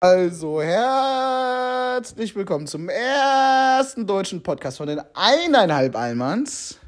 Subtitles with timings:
[0.00, 6.78] Also, herzlich willkommen zum ersten deutschen Podcast von den eineinhalb Allmanns.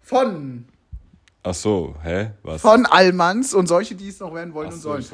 [0.00, 0.66] Von,
[1.42, 2.30] Ach so, hä?
[2.44, 2.62] Was?
[2.62, 5.04] von Allmanns und solche, die es noch werden wollen Ach und so, sollen.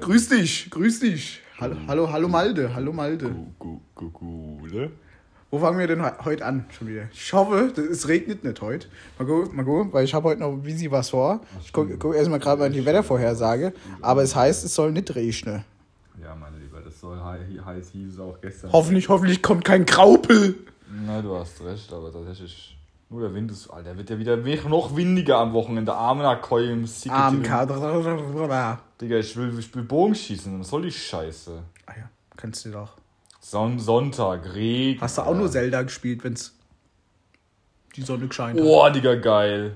[0.00, 1.42] Grüß dich, grüß dich.
[1.60, 3.28] Hallo, hallo, hallo Malde, hallo Malde.
[3.28, 4.90] Gu- gu- gu- Gule.
[5.50, 7.04] Wo fangen wir denn he- heute an schon wieder?
[7.12, 8.88] Ich hoffe, es regnet nicht heute.
[9.18, 11.40] Mal gucken, mal gucken weil ich habe heute noch ein bisschen was vor.
[11.64, 13.72] Ich gucke guck erstmal gerade mal in die Wettervorhersage.
[14.02, 15.64] Aber es heißt, es soll nicht regnen.
[16.22, 18.72] Ja, meine Lieber, das soll hei- heiß hieß es auch gestern.
[18.72, 20.54] Hoffentlich, hoffentlich kommt kein Graupel.
[21.06, 22.74] Na, du hast recht, aber tatsächlich.
[23.10, 23.70] Nur der Wind ist.
[23.70, 24.36] Alter, wird ja wieder
[24.68, 25.94] noch windiger am Wochenende.
[25.94, 27.30] Arme Koi im Ah
[29.00, 30.60] Digga, ich will, ich will Bogenschießen.
[30.60, 31.62] Was soll die Scheiße?
[31.96, 32.90] ja, kannst du doch.
[33.48, 35.00] Son Sonntag, Regen.
[35.00, 36.54] Hast du auch nur Zelda gespielt, wenn's
[37.96, 38.66] die Sonne gescheint hat?
[38.66, 39.74] Boah, Digga, geil.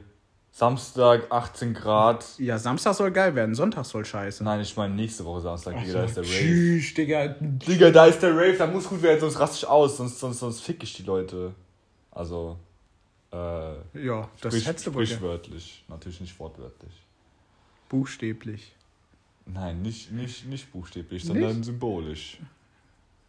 [0.50, 2.22] Samstag, 18 Grad.
[2.38, 4.44] Ja, Samstag soll geil werden, Sonntag soll scheiße.
[4.44, 6.32] Nein, ich meine nächste Woche Samstag, Digga, da ist der Rave.
[6.34, 7.28] Tschüss, Digga.
[7.40, 10.40] Digga, da ist der Rave, da muss gut werden, sonst raste ich aus, sonst, sonst,
[10.40, 11.54] sonst fick ich die Leute.
[12.10, 12.58] Also,
[13.32, 13.36] äh,
[14.04, 15.06] Ja, das sprich, hättest du wohl.
[15.06, 16.92] sprichwörtlich, natürlich nicht wortwörtlich.
[17.88, 18.74] Buchstäblich.
[19.46, 21.64] Nein, nicht, nicht, nicht buchstäblich, sondern Nicht?
[21.64, 22.38] symbolisch.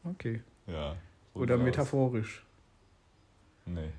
[0.03, 0.41] Okay.
[0.67, 0.95] Ja.
[1.33, 1.65] Oder sieht's aus.
[1.65, 2.43] metaphorisch.
[3.65, 3.89] Nee.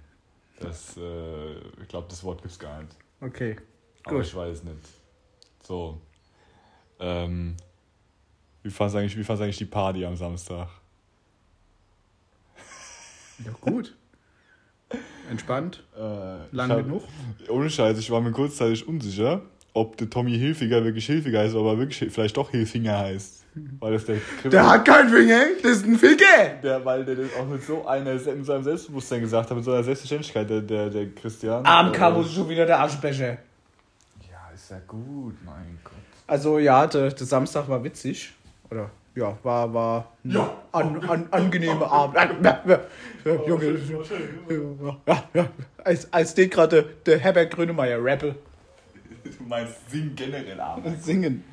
[0.60, 2.94] Das, äh, ich glaube, das Wort gibt's gar nicht.
[3.20, 3.56] Okay.
[4.04, 4.26] Aber Gut.
[4.26, 4.78] ich weiß nicht.
[5.62, 6.00] So.
[7.00, 7.56] Ähm,
[8.62, 10.68] wie fandst du eigentlich, wie eigentlich die Party am Samstag?
[13.44, 13.96] Ja, gut.
[15.30, 15.82] Entspannt.
[15.96, 17.02] Äh, Lang hab- genug.
[17.48, 21.78] Ohne Scheiß, ich war mir kurzzeitig unsicher, ob der Tommy Hilfiger wirklich Hilfiger heißt, aber
[21.78, 23.43] wirklich vielleicht doch Hilfinger heißt.
[23.78, 26.54] Weil das der Der hat keinen Finger, das ist ein Finger.
[26.62, 29.72] der, weil der das auch mit so einer mit seinem Selbstbewusstsein gesagt hat, mit so
[29.72, 31.64] einer Selbstverständlichkeit, der, der, der Christian.
[31.64, 33.38] Am Äh, Kabus schon wieder der Aschenbecher.
[34.28, 35.92] Ja, ist ja gut, mein Gott.
[36.26, 38.32] Also ja, der, der Samstag war witzig.
[38.70, 40.36] Oder ja, war, war ein
[40.72, 42.16] an, an, angenehmer Abend.
[42.42, 42.80] Ja, ja,
[43.24, 43.78] ja, Junge.
[45.06, 45.48] Ja, ja.
[45.84, 48.34] Als, als den gerade der Herbert Grönemeyer rappe
[49.22, 50.88] Du meinst Sing generell abends.
[50.88, 51.44] und singen.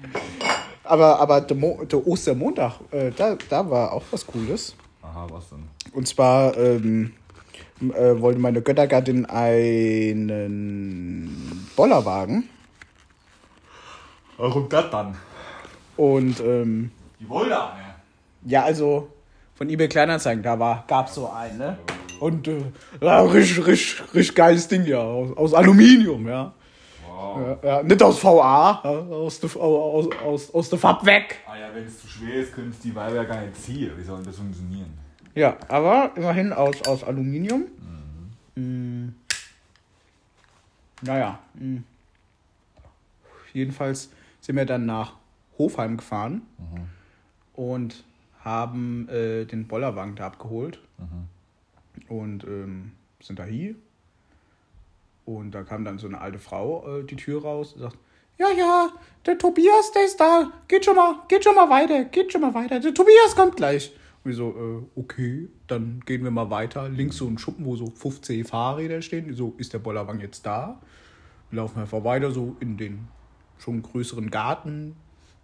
[0.91, 4.75] Aber, aber der, Mo der Ostermontag, äh, da, da war auch was Cooles.
[5.01, 5.63] Aha, was denn?
[5.93, 7.13] Und zwar ähm,
[7.79, 10.27] äh, wollte meine Göttergattin einen
[11.77, 12.49] Bollerwagen.
[14.35, 15.15] Warum das dann?
[15.95, 16.91] Und ähm,
[17.21, 17.95] Die wollte auch, ne?
[18.47, 19.07] Ja, also
[19.55, 21.77] von eBay Kleinanzeigen, da war, gab's so einen, ne?
[22.19, 22.65] Und äh,
[22.99, 26.53] ja, richtig, richtig, richtig geiles Ding, ja, aus, aus Aluminium, ja.
[27.21, 27.83] Ja, ja.
[27.83, 31.39] Nicht aus VA, aus der aus, aus, aus der Fab weg.
[31.47, 33.91] Ah ja, wenn es zu schwer ist, können es die Weiber ja gar nicht ziehen.
[33.97, 34.93] Wie soll das funktionieren?
[35.33, 37.65] Ja, aber immerhin aus, aus Aluminium.
[38.55, 39.09] Mm.
[41.01, 41.39] Naja.
[41.53, 41.77] Mm.
[43.53, 45.13] Jedenfalls sind wir dann nach
[45.57, 46.41] Hofheim gefahren
[47.53, 48.03] und
[48.43, 50.79] haben äh, den Bollerwagen da abgeholt.
[52.07, 53.75] Und ähm, sind da hier.
[55.37, 57.97] Und da kam dann so eine alte Frau äh, die Tür raus und sagt,
[58.37, 58.89] ja, ja,
[59.25, 60.51] der Tobias, der ist da.
[60.67, 62.79] Geht schon mal, geht schon mal weiter, geht schon mal weiter.
[62.79, 63.93] Der Tobias kommt gleich.
[64.23, 64.49] Und wir so,
[64.95, 66.89] äh, okay, dann gehen wir mal weiter.
[66.89, 69.27] Links so ein Schuppen, wo so 15 Fahrräder stehen.
[69.27, 70.81] Die So, ist der Bollerwagen jetzt da?
[71.49, 73.07] Wir laufen einfach weiter, so in den
[73.59, 74.95] schon größeren Garten.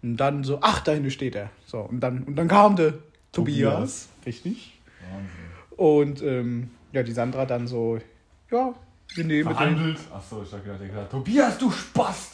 [0.02, 1.50] Und dann so, ach, da hinten steht er.
[1.66, 2.94] So, und dann, und dann kam der
[3.32, 3.72] Tobias.
[3.72, 4.08] Tobias.
[4.26, 4.80] Richtig.
[5.12, 5.48] Wahnsinn.
[5.76, 7.98] Und ähm, ja, die Sandra dann so,
[8.50, 8.74] ja,
[9.14, 9.56] wir nehmen den.
[9.56, 9.98] Verhandelt.
[10.12, 12.32] Achso, ich hab gedacht, der gesagt, Tobias, du Spast!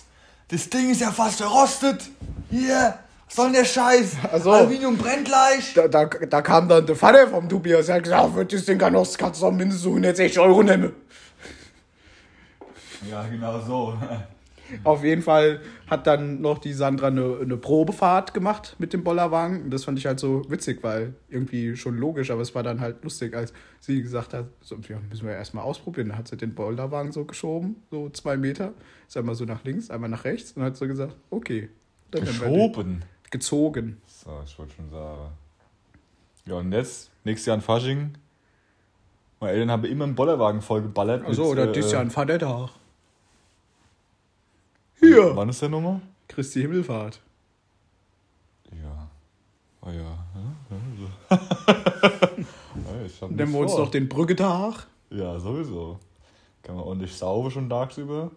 [0.49, 2.11] Das Ding ist ja fast verrostet!
[2.51, 2.99] Hier!
[3.27, 4.17] Was soll denn der Scheiß?
[4.33, 4.53] Ach so.
[4.53, 5.73] Aluminium brennt gleich!
[5.75, 8.79] Da, da, da kam dann der Vater vom Tobias, der hat gesagt, für das Ding
[8.79, 10.93] kann doch, kannst du doch mindestens so 160 Euro nehmen.
[13.11, 13.99] Ja, genau so.
[14.83, 19.63] Auf jeden Fall hat dann noch die Sandra eine, eine Probefahrt gemacht mit dem Bollerwagen.
[19.65, 22.81] Und das fand ich halt so witzig, weil irgendwie schon logisch, aber es war dann
[22.81, 26.09] halt lustig, als sie gesagt hat, so, ja, müssen wir erstmal ausprobieren.
[26.09, 28.73] Da hat sie den Bollerwagen so geschoben, so zwei Meter.
[29.07, 30.53] Ist einmal so nach links, einmal nach rechts.
[30.53, 31.69] Und hat so gesagt, okay.
[32.11, 32.25] Dann.
[32.25, 33.05] Geschoben.
[33.31, 34.01] Gezogen.
[34.07, 35.33] So, ich wollte schon sagen.
[36.47, 38.13] Ja, und jetzt, nächstes Jahr in Fasching.
[39.41, 41.25] Meine Eltern haben immer einen Bollerwagen vollgeballert.
[41.25, 42.71] Also, oder äh, dieses Jahr ein Vatertag.
[45.01, 45.35] Hier.
[45.37, 46.01] Wann ist der Nummer?
[46.29, 47.21] Christi Himmelfahrt.
[48.83, 49.09] Ja.
[49.83, 50.19] Oh ja.
[53.07, 53.81] ich hab Nehmen wir uns vor.
[53.81, 54.87] noch den Brücketag.
[55.11, 55.99] Ja, sowieso.
[56.63, 58.31] Kann man ordentlich sauber schon tagsüber.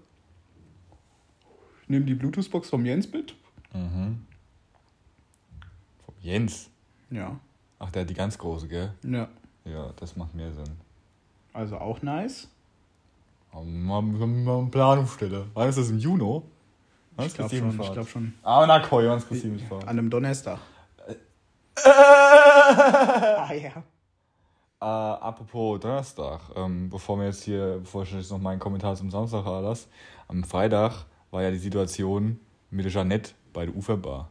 [1.87, 3.33] Nehmen die Bluetooth-Box vom Jens mit.
[3.73, 4.25] Mhm.
[6.05, 6.69] Vom Jens.
[7.09, 7.39] Ja.
[7.79, 8.93] Ach, der hat die ganz große, gell?
[9.03, 9.29] Ja.
[9.63, 10.75] Ja, das macht mehr Sinn.
[11.53, 12.49] Also auch nice.
[13.53, 15.49] Mal, eine Planung stellen.
[15.53, 16.41] Wann ist das im Juni?
[17.15, 18.33] Wann Ich glaube schon, ich glaube schon.
[18.43, 20.59] Ah, na, Koi, wann ist Christi An einem Donnerstag.
[21.83, 23.83] ah ja.
[24.79, 29.09] Äh, apropos Donnerstag, ähm, bevor wir jetzt hier, bevor ich jetzt noch meinen Kommentar zum
[29.09, 29.87] Samstag lasse,
[30.27, 32.39] am Freitag war ja die Situation
[32.69, 34.29] mit der Jeannette bei der Uferbar.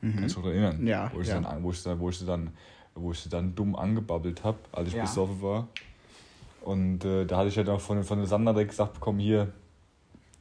[0.00, 0.16] Mhm.
[0.20, 0.86] Kannst du dich noch erinnern?
[0.86, 1.10] Ja.
[1.12, 1.38] Wo ich, ja.
[1.38, 2.50] Dann, wo, ich, wo, ich sie dann,
[2.94, 5.02] wo ich sie dann dumm angebabbelt habe, als ich Ja.
[5.02, 5.68] besoffen war.
[6.60, 9.52] Und äh, da hatte ich ja noch von, von der Sandra direkt gesagt bekommen, hier,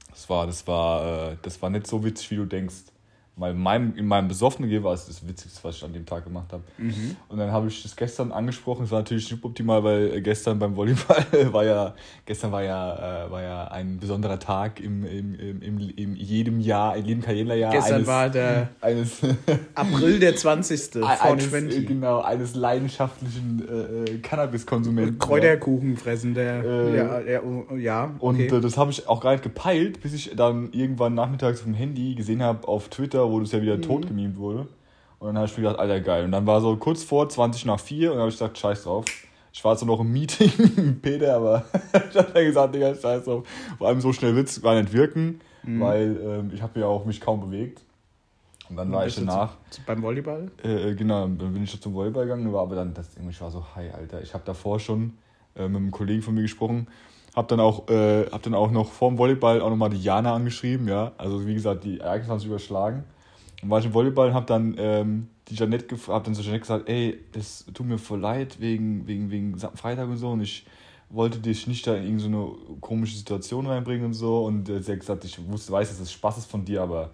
[0.10, 2.86] das war, das war, äh, das war nicht so witzig, wie du denkst.
[3.40, 6.06] Weil in meinem, in meinem besoffenen Gehen war es das Witzigste, was ich an dem
[6.06, 6.64] Tag gemacht habe.
[6.78, 7.16] Mhm.
[7.28, 8.84] Und dann habe ich das gestern angesprochen.
[8.84, 11.96] Es war natürlich suboptimal, weil äh, gestern beim Volleyball war ja,
[12.26, 16.60] gestern war ja, äh, war ja ein besonderer Tag im, im, im, im, im jedem
[16.60, 17.72] Jahr, in jedem Kalenderjahr.
[17.72, 19.20] Gestern eines, war der eines,
[19.76, 21.04] April der 20.
[21.04, 21.88] eines, äh, 420.
[21.88, 25.18] genau, eines leidenschaftlichen äh, äh, Cannabiskonsumenten.
[25.20, 26.64] Kräuterkuchen fressen, der.
[26.64, 28.58] Äh, ja, ja, oh, ja, Und okay.
[28.58, 31.74] äh, das habe ich auch gar nicht gepeilt, bis ich dann irgendwann nachmittags auf dem
[31.74, 33.82] Handy gesehen habe auf Twitter, wo das ja wieder Mhm.
[33.82, 34.68] tot gemimt wurde.
[35.20, 36.24] Und dann habe ich mir gedacht, Alter, geil.
[36.26, 38.84] Und dann war so kurz vor 20 nach 4 und dann habe ich gesagt, scheiß
[38.84, 39.06] drauf.
[39.52, 41.66] Ich war zwar noch im Meeting mit Peter, aber
[42.10, 43.44] ich habe dann gesagt, Digga, scheiß drauf.
[43.78, 45.82] Vor allem so schnell wird's gar nicht wirken, Mhm.
[45.82, 47.84] weil ähm, ich habe ja auch mich kaum bewegt.
[48.70, 50.52] Und dann war ich danach, zu- Beim Volleyball?
[50.64, 53.50] äh, genau, dann bin ich zum Volleyball gegangen, war aber dann, das, irgendwie, ich war
[53.52, 55.18] so, hi, Alter, ich habe davor schon
[55.56, 56.88] äh, mit einem Kollegen von mir gesprochen,
[57.36, 60.88] hab dann auch, äh, hab dann auch noch vorm Volleyball auch nochmal die Jana angeschrieben,
[60.88, 63.04] ja, also wie gesagt, die Ereignisse haben sich überschlagen.
[63.62, 66.62] Und war ich im Volleyball und hab dann ähm, die Janette, hab dann so Janette
[66.62, 70.66] gesagt, ey, es tut mir voll leid wegen, wegen, wegen Freitag und so und ich
[71.10, 75.00] wollte dich nicht da in irgendeine komische Situation reinbringen und so und äh, sie hat
[75.00, 77.10] gesagt, ich wusste, weiß, dass es Spaß ist von dir, aber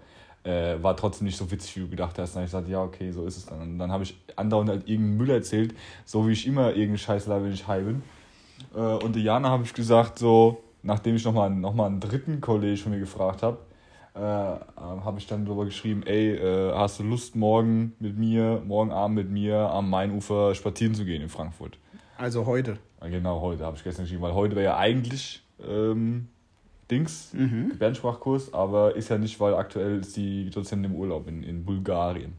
[0.46, 2.36] äh, war trotzdem nicht so witzig, wie du gedacht hast.
[2.36, 3.62] Dann habe ich gesagt, ja, okay, so ist es dann.
[3.62, 5.74] Und dann habe ich andauernd halt irgendeinen Müll erzählt,
[6.06, 8.04] so wie ich immer irgendeinen Scheiß laber, wenn ich high bin.
[8.76, 12.78] Äh, und Diana habe ich gesagt, so, nachdem ich nochmal noch mal einen dritten Kollege
[12.78, 13.58] von mir gefragt habe,
[14.16, 18.62] äh, äh, habe ich dann darüber geschrieben, ey, äh, hast du Lust, morgen mit mir,
[18.66, 21.78] morgen Abend mit mir am Mainufer spazieren zu gehen in Frankfurt?
[22.18, 22.78] Also heute.
[23.02, 26.28] Ja, genau, heute habe ich gestern geschrieben, weil heute wäre ja eigentlich ähm,
[26.90, 27.70] Dings, Mhm.
[27.72, 32.34] Gebärdensprachkurs, aber ist ja nicht, weil aktuell ist die Dozentin im Urlaub in, in Bulgarien.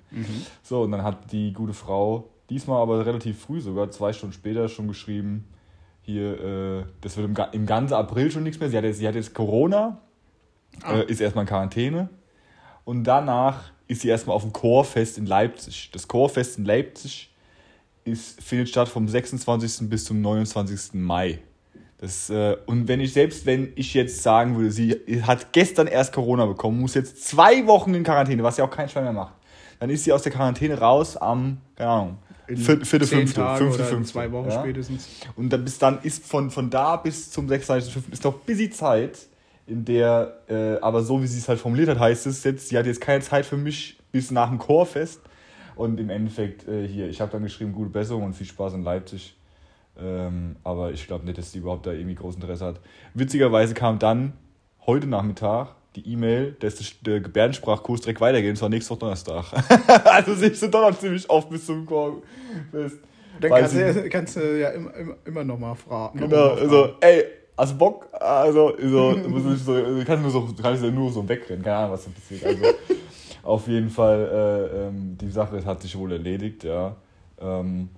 [0.62, 4.68] So, und dann hat die gute Frau diesmal aber relativ früh, sogar zwei Stunden später,
[4.68, 5.44] schon geschrieben,
[6.02, 8.70] hier, äh, das wird im, im ganzen April schon nichts mehr.
[8.70, 10.00] Sie hat jetzt, sie hat jetzt Corona,
[10.82, 10.98] Ah.
[10.98, 12.08] äh, ist erstmal in Quarantäne
[12.84, 15.90] und danach ist sie erstmal auf dem Chorfest in Leipzig.
[15.92, 17.30] Das Chorfest in Leipzig
[18.04, 19.88] ist, findet statt vom 26.
[19.88, 20.94] bis zum 29.
[20.94, 21.40] Mai.
[21.98, 26.12] Das, äh, und wenn ich, selbst wenn ich jetzt sagen würde, sie hat gestern erst
[26.12, 29.34] Corona bekommen, muss jetzt zwei Wochen in Quarantäne, was ja auch kein Schwein mehr macht,
[29.80, 33.84] dann ist sie aus der Quarantäne raus am, keine Ahnung, In vierte, fünfte, Tage fünfte,
[33.84, 34.12] fünfte.
[34.12, 34.60] zwei Wochen ja?
[34.60, 35.08] spätestens.
[35.36, 38.12] Und dann, bis dann ist von, von da bis zum 26.05.
[38.12, 39.18] ist noch busy Zeit,
[39.66, 42.78] in der, äh, aber so wie sie es halt formuliert hat, heißt es jetzt, sie
[42.78, 45.20] hat jetzt keine Zeit für mich bis nach dem Chorfest.
[45.74, 48.82] Und im Endeffekt äh, hier, ich habe dann geschrieben, gute Besserung und viel Spaß in
[48.82, 49.36] Leipzig.
[49.98, 52.80] Ähm, aber ich glaube nicht, dass sie überhaupt da irgendwie großes Interesse hat.
[53.14, 54.32] Witzigerweise kam dann
[54.86, 59.46] heute Nachmittag die E-Mail, dass der- Gebärdensprachkurs direkt weitergeht, und zwar nächste Woche Donnerstag.
[60.04, 62.98] also siehst du doch noch ziemlich oft bis zum Chorfest.
[63.40, 66.18] Dann kannst du, kannst du ja immer, immer, immer noch mal fragen.
[66.20, 66.62] noch Genau, mal fragen.
[66.70, 67.24] also, ey,
[67.56, 68.08] hast du Bock?
[68.12, 69.14] Also, so,
[69.56, 72.44] so, du kannst nur so, kannst ja nur so wegrennen, keine Ahnung, was da passiert.
[72.44, 72.64] Also,
[73.42, 76.96] auf jeden Fall, äh, ähm, die Sache hat sich wohl erledigt, ja.
[77.40, 77.90] Ähm,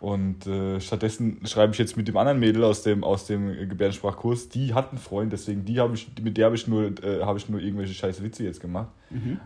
[0.00, 4.48] und äh, stattdessen schreibe ich jetzt mit dem anderen Mädel aus dem, aus dem Gebärdensprachkurs,
[4.48, 7.38] die hat einen Freund, deswegen die habe ich, mit der habe ich nur, äh, habe
[7.38, 8.88] ich nur irgendwelche scheiß Witze jetzt gemacht.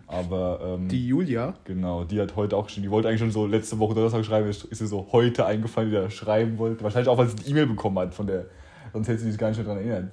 [0.07, 1.55] Aber ähm, Die Julia.
[1.64, 4.49] Genau, die hat heute auch schon, die wollte eigentlich schon so letzte Woche Donnerstag schreiben,
[4.49, 6.85] ist ihr so heute eingefallen, die da schreiben wollte.
[6.85, 8.47] Wahrscheinlich auch, weil sie eine E-Mail bekommen hat von der,
[8.95, 10.13] sonst hätte sie sich gar nicht mehr daran erinnert.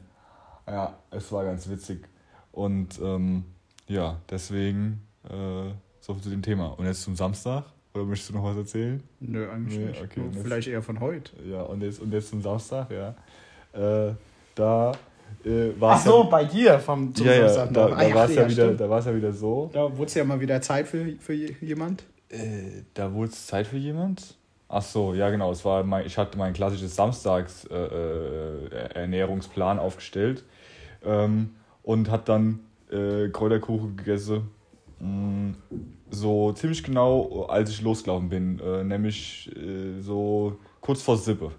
[0.67, 2.05] Ja, es war ganz witzig.
[2.51, 3.45] Und ähm,
[3.87, 5.71] ja, deswegen äh,
[6.01, 6.67] so viel zu dem Thema.
[6.77, 9.01] Und jetzt zum Samstag, oder möchtest du noch was erzählen?
[9.21, 10.01] Nö, eigentlich Nee, nicht.
[10.01, 11.31] okay, Vielleicht eher von heute.
[11.49, 13.15] Ja, und jetzt, und jetzt zum Samstag, ja.
[13.73, 14.13] Äh,
[14.55, 14.91] da
[15.45, 18.13] äh, war es Ach so, bei dir vom zum ja, ja, Samstag da, da Ah,
[18.13, 19.69] war es ja, wieder, da ja wieder so.
[19.73, 22.03] Da wurde es ja mal wieder Zeit für, für je- jemand.
[22.29, 24.35] Äh, da wurde es Zeit für jemand?
[24.73, 25.51] Ach so, ja genau.
[25.51, 30.45] Es war mein, ich hatte mein klassisches Samstags äh, äh, Ernährungsplan aufgestellt
[31.03, 31.49] ähm,
[31.83, 34.49] und hat dann äh, Kräuterkuchen gegessen.
[34.99, 35.51] Mm,
[36.09, 41.51] so ziemlich genau, als ich losgelaufen bin, äh, nämlich äh, so kurz vor Sippe.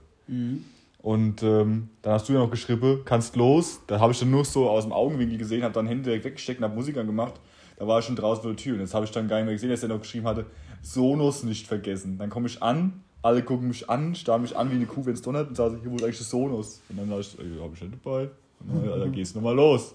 [1.02, 3.83] Und ähm, dann hast du ja noch geschrieben, kannst los.
[3.88, 6.61] Da habe ich dann nur so aus dem Augenwinkel gesehen, habe dann Hände direkt weggesteckt
[6.61, 7.35] und habe Musik angemacht.
[7.76, 8.75] Da war ich schon draußen vor der Tür.
[8.75, 10.47] Und jetzt habe ich dann gar nicht mehr gesehen, dass er noch geschrieben hatte,
[10.83, 12.19] Sonos nicht vergessen.
[12.19, 15.14] Dann komme ich an, alle gucken mich an, starren mich an wie eine Kuh, wenn
[15.14, 16.81] es donnert und sagen, hier ist eigentlich das Sonos?
[16.88, 18.31] Und dann sage ich, ey, habe ich nicht dabei.
[18.61, 19.95] Und dann, ja, dann gehst du nochmal los.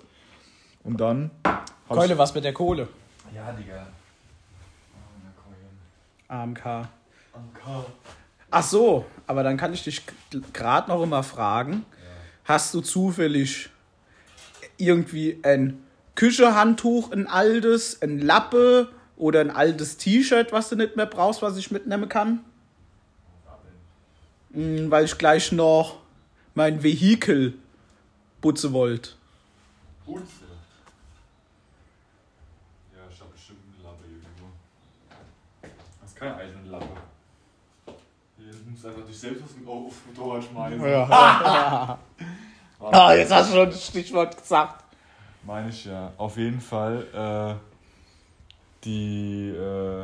[0.84, 1.32] Und dann.
[1.44, 2.88] hab Keule, was mit der Kohle?
[3.30, 3.88] Ich, ja, Digga.
[6.30, 6.66] AMK.
[6.66, 7.86] AMK.
[8.50, 10.04] Ach so, aber dann kann ich dich
[10.54, 11.80] gerade noch immer fragen, ja.
[12.46, 13.70] hast du zufällig
[14.78, 15.84] irgendwie ein
[16.18, 21.58] Küchehandtuch, ein altes, ein Lappe oder ein altes T-Shirt, was du nicht mehr brauchst, was
[21.58, 22.44] ich mitnehmen kann?
[24.50, 26.00] Mhm, weil ich gleich noch
[26.56, 27.54] mein Vehikel
[28.42, 29.12] putzen wollte.
[30.08, 30.24] Putze?
[32.96, 34.48] Ja, ich hab bestimmt eine Lappe irgendwo.
[35.62, 36.88] Das ist keine eigene Lappe.
[38.40, 40.82] Hier musst einfach dich selbst auf den Motorrad schmeißen.
[40.82, 42.00] Ja.
[42.80, 44.87] ah, jetzt hast du schon das Stichwort gesagt.
[45.48, 46.12] Meine ich ja.
[46.18, 47.56] Auf jeden Fall, äh,
[48.84, 50.04] die, äh,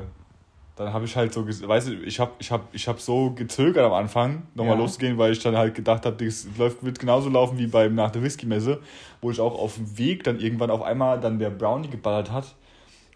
[0.78, 3.84] dann habe ich halt so, weißt du, ich habe ich hab, ich hab so gezögert
[3.84, 4.82] am Anfang, nochmal ja.
[4.82, 8.10] loszugehen, weil ich dann halt gedacht habe, das läuft, wird genauso laufen wie beim nach
[8.10, 8.80] der Whisky-Messe,
[9.20, 12.56] wo ich auch auf dem Weg dann irgendwann auf einmal dann der Brownie geballert hat.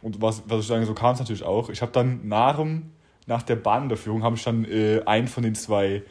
[0.02, 1.70] Und was, was ich sagen, so kam es natürlich auch.
[1.70, 2.92] Ich habe dann nach, dem,
[3.26, 6.04] nach der Bahnunterführung habe ich dann äh, einen von den zwei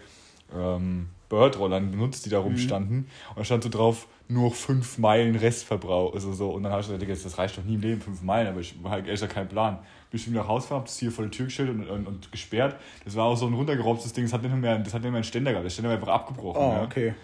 [0.56, 2.46] ähm, Bird-Rollern benutzt, die da mhm.
[2.46, 2.96] rumstanden.
[2.96, 3.06] Mhm.
[3.30, 6.14] Und da stand so drauf, nur 5 Meilen Restverbrauch.
[6.14, 6.50] Also so.
[6.50, 8.74] Und dann habe ich gesagt, das reicht doch nie im Leben, 5 Meilen, aber ich
[8.84, 9.78] habe echt keinen Plan.
[10.10, 12.06] Bin ich wieder nach Hause gefahren, habe das hier vor der Tür gestellt und, und,
[12.06, 12.76] und, gesperrt.
[13.04, 15.18] Das war auch so ein runtergerobbtes Ding, das hat nicht mehr, das hat nicht mehr
[15.18, 15.64] einen Ständer gehabt.
[15.64, 16.62] Der Ständer war einfach abgebrochen.
[16.62, 16.82] Oh, ja.
[16.84, 17.14] okay.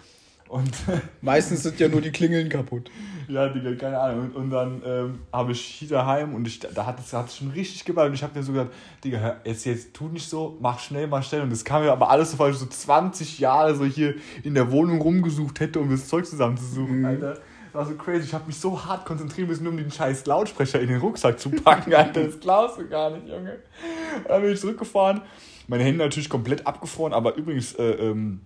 [0.52, 0.70] Und
[1.22, 2.90] Meistens sind ja nur die Klingeln kaputt.
[3.26, 4.26] ja, Digga, keine Ahnung.
[4.26, 7.52] Und, und dann ähm, habe ich hier daheim und ich, da hat es hat schon
[7.52, 8.10] richtig geballt.
[8.10, 8.70] Und ich habe mir so gesagt,
[9.02, 11.40] Digga, jetzt, jetzt tu nicht so, mach schnell, mach schnell.
[11.40, 14.70] Und das kam mir aber alles so falsch, so 20 Jahre so hier in der
[14.70, 17.06] Wohnung rumgesucht hätte, um das Zeug zusammenzusuchen, mhm.
[17.06, 17.38] Alter.
[17.72, 18.24] Das war so crazy.
[18.24, 21.48] Ich habe mich so hart konzentrieren müssen, um den scheiß Lautsprecher in den Rucksack zu
[21.48, 22.24] packen, Alter.
[22.24, 23.52] Das glaubst du gar nicht, Junge.
[24.18, 25.22] Und dann bin ich zurückgefahren.
[25.66, 28.42] Meine Hände natürlich komplett abgefroren, aber übrigens, äh, ähm,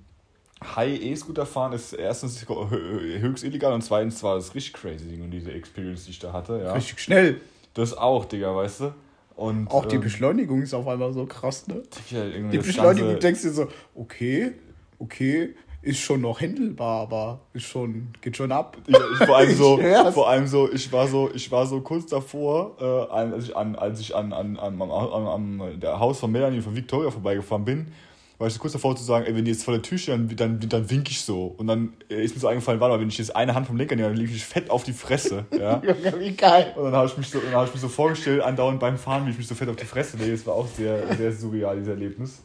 [0.65, 5.53] High-E-Scooter fahren ist erstens höchst illegal und zweitens war das richtig crazy, Ding und diese
[5.53, 6.61] Experience, die ich da hatte.
[6.65, 6.73] Ja.
[6.73, 7.41] Richtig schnell.
[7.75, 8.95] Das auch, Digga, weißt du?
[9.37, 11.83] Und, auch die ähm, Beschleunigung ist auf einmal so krass, ne?
[12.11, 14.53] Digga, die Beschleunigung, du denkst dir so, okay,
[14.99, 18.77] okay, ist schon noch händelbar, aber ist schon, geht schon ab.
[18.89, 19.79] Ja, vor allem so,
[20.13, 23.77] vor allem so, ich war so, ich war so kurz davor, äh, als ich an,
[23.77, 27.65] als ich an, an, an, an, an, an der Haus von Melanie von Victoria vorbeigefahren
[27.65, 27.93] bin,
[28.39, 30.59] war ich kurz davor zu sagen, ey, wenn die jetzt vor der Tür stehen, dann,
[30.59, 31.55] dann, dann wink ich so.
[31.57, 33.77] Und dann äh, ist mir so eingefallen, warte mal, wenn ich jetzt eine Hand vom
[33.77, 35.45] Lenker nehme, dann liege ich fett auf die Fresse.
[35.57, 35.81] Ja?
[36.19, 36.75] wie geil.
[36.77, 39.31] Und dann habe ich, mich so, hab ich mich so vorgestellt, andauernd beim Fahren, wie
[39.31, 40.33] ich mich so fett auf die Fresse lege.
[40.33, 42.43] Das war auch sehr, sehr surreal, dieses Erlebnis.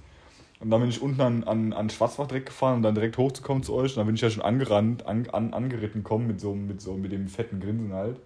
[0.62, 3.64] Und dann bin ich unten an, an, an Schwarzbach direkt gefahren, um dann direkt hochzukommen
[3.64, 3.92] zu euch.
[3.92, 6.94] Und dann bin ich ja schon angerannt, an, an, angeritten kommen mit so, mit so
[6.94, 8.18] mit dem fetten Grinsen halt.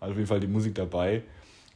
[0.00, 1.22] Also auf jeden Fall die Musik dabei.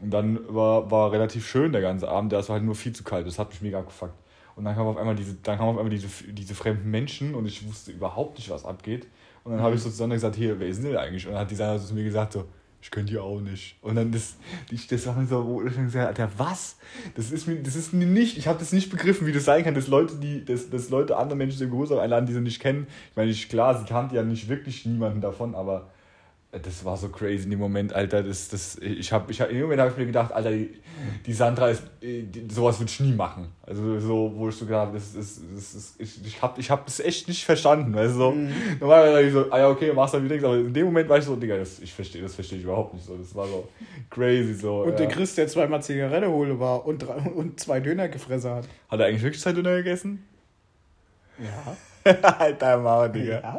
[0.00, 2.32] Und dann war, war relativ schön der ganze Abend.
[2.32, 3.26] Der war halt nur viel zu kalt.
[3.26, 4.14] Das hat mich mega abgefuckt.
[4.56, 7.46] Und dann kamen auf einmal diese, dann kamen auf einmal diese, diese fremden Menschen und
[7.46, 9.06] ich wusste überhaupt nicht, was abgeht.
[9.44, 11.26] Und dann habe ich sozusagen gesagt, hier, wer ist denn eigentlich?
[11.26, 12.44] Und dann hat die Sana zu mir gesagt, so,
[12.82, 13.76] ich könnte die auch nicht.
[13.82, 14.36] Und dann das,
[14.70, 16.76] die, das war so, wo ich gesagt Alter, was?
[17.14, 19.64] Das ist mir, das ist mir nicht, ich habe das nicht begriffen, wie das sein
[19.64, 22.60] kann, dass Leute, die, dass, dass Leute andere Menschen zum Geburtstag einladen, die sie nicht
[22.60, 22.86] kennen.
[23.10, 25.90] Ich meine, ich, klar, sie kannte ja nicht wirklich niemanden davon, aber
[26.52, 28.24] das war so crazy in dem Moment, Alter.
[28.24, 30.80] Das, das, ich hab, ich hab, in dem Moment habe ich mir gedacht, Alter, die,
[31.24, 33.52] die Sandra ist, die, sowas würde ich nie machen.
[33.62, 36.68] Also so, wo ich so gedacht habe, das, das, das, das, ich, ich habe ich
[36.68, 37.94] hab das echt nicht verstanden.
[37.96, 38.52] Also so, mhm.
[38.80, 41.18] normalerweise ich so, ah ja, okay, machst du wie denkst, aber in dem Moment war
[41.18, 43.16] ich so, Digga, das, ich verstehe, das verstehe ich überhaupt nicht so.
[43.16, 43.68] Das war so
[44.10, 44.82] crazy so.
[44.82, 44.96] Und ja.
[44.96, 48.68] der Chris, der zweimal Zigarette holen war und, drei, und zwei Döner gefressen hat.
[48.88, 50.24] Hat er eigentlich wirklich zwei Döner gegessen?
[51.38, 51.76] Ja.
[52.38, 53.40] Alter Maul, Digga.
[53.40, 53.58] Ja.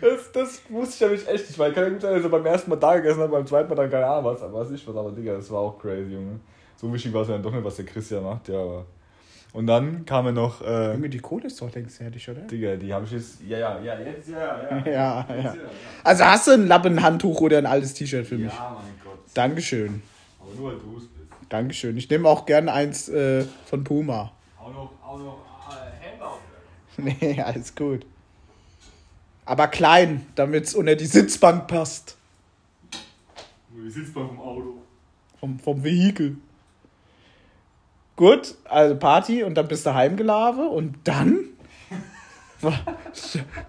[0.00, 2.28] Das, das wusste ich ja nicht echt nicht, weil kann ja gut sein, dass er
[2.28, 4.70] beim ersten Mal da gegessen hat, beim zweiten Mal dann keine Ahnung was, aber was
[4.70, 6.40] ich was, aber Digga, das war auch crazy, Junge.
[6.76, 8.86] So wichtig war es ja dann doch nicht, was der Christian macht, ja, aber.
[9.52, 10.62] Und dann kam er noch.
[10.62, 12.42] Äh, Junge, die Kohle ist doch längst fertig, oder?
[12.42, 13.42] Digga, die habe ich jetzt.
[13.42, 14.76] Ja, ja, ja, jetzt, ja, ja.
[14.86, 15.42] ja, ja.
[15.42, 15.54] ja.
[16.04, 18.52] Also hast du ein Lappenhandtuch oder ein altes T-Shirt für mich?
[18.52, 19.20] Ja, mein Gott.
[19.34, 20.02] Dankeschön.
[20.40, 21.26] Aber nur, weil du es bist.
[21.48, 21.96] Dankeschön.
[21.96, 24.30] Ich nehme auch gerne eins äh, von Puma.
[24.56, 25.49] Auch noch, auch noch
[27.20, 28.06] Nee, alles gut.
[29.44, 32.16] Aber klein, damit es unter die Sitzbank passt.
[33.70, 34.74] Die Sitzbank vom Auto.
[35.38, 36.36] Vom, vom Vehikel.
[38.16, 41.44] Gut, also Party und dann bist du heimgelaufen und dann?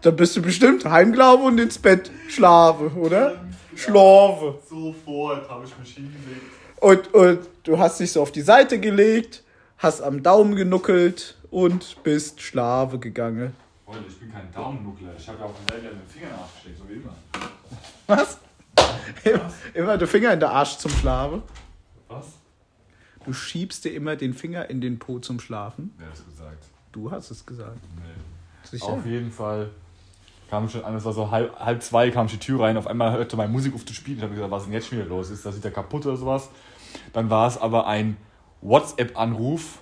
[0.02, 3.32] dann bist du bestimmt heimgelaufen und ins Bett schlafen, oder?
[3.32, 3.42] Ja,
[3.76, 4.60] Schlafe.
[4.70, 6.42] Sofort habe ich mich hingelegt.
[6.82, 9.44] Und, und du hast dich so auf die Seite gelegt,
[9.78, 13.54] hast am Daumen genuckelt und bist schlafe gegangen.
[13.86, 15.12] Freunde, ich bin kein Daumennuckler.
[15.18, 17.14] Ich habe ja auch selber den Finger nachgesteckt, so wie immer.
[18.08, 18.40] Was?
[19.24, 21.44] Immer, immer der Finger in der Arsch zum Schlafen?
[22.08, 22.28] Was?
[23.26, 25.94] Du schiebst dir immer den Finger in den Po zum Schlafen?
[25.98, 26.66] Wer hat es gesagt?
[26.92, 27.80] Du hast es gesagt.
[27.98, 28.70] Nee.
[28.70, 28.88] Sicher?
[28.88, 29.70] Auf jeden Fall
[30.50, 32.88] kam schon an, es war so halb, halb zwei, kam ich die Tür rein, auf
[32.88, 34.18] einmal hörte meine Musik auf zu spielen.
[34.18, 35.30] Ich habe gesagt, was ist denn jetzt schon wieder los?
[35.30, 36.50] Ist das wieder kaputt oder sowas?
[37.14, 38.18] Dann war es aber ein
[38.62, 39.80] WhatsApp-Anruf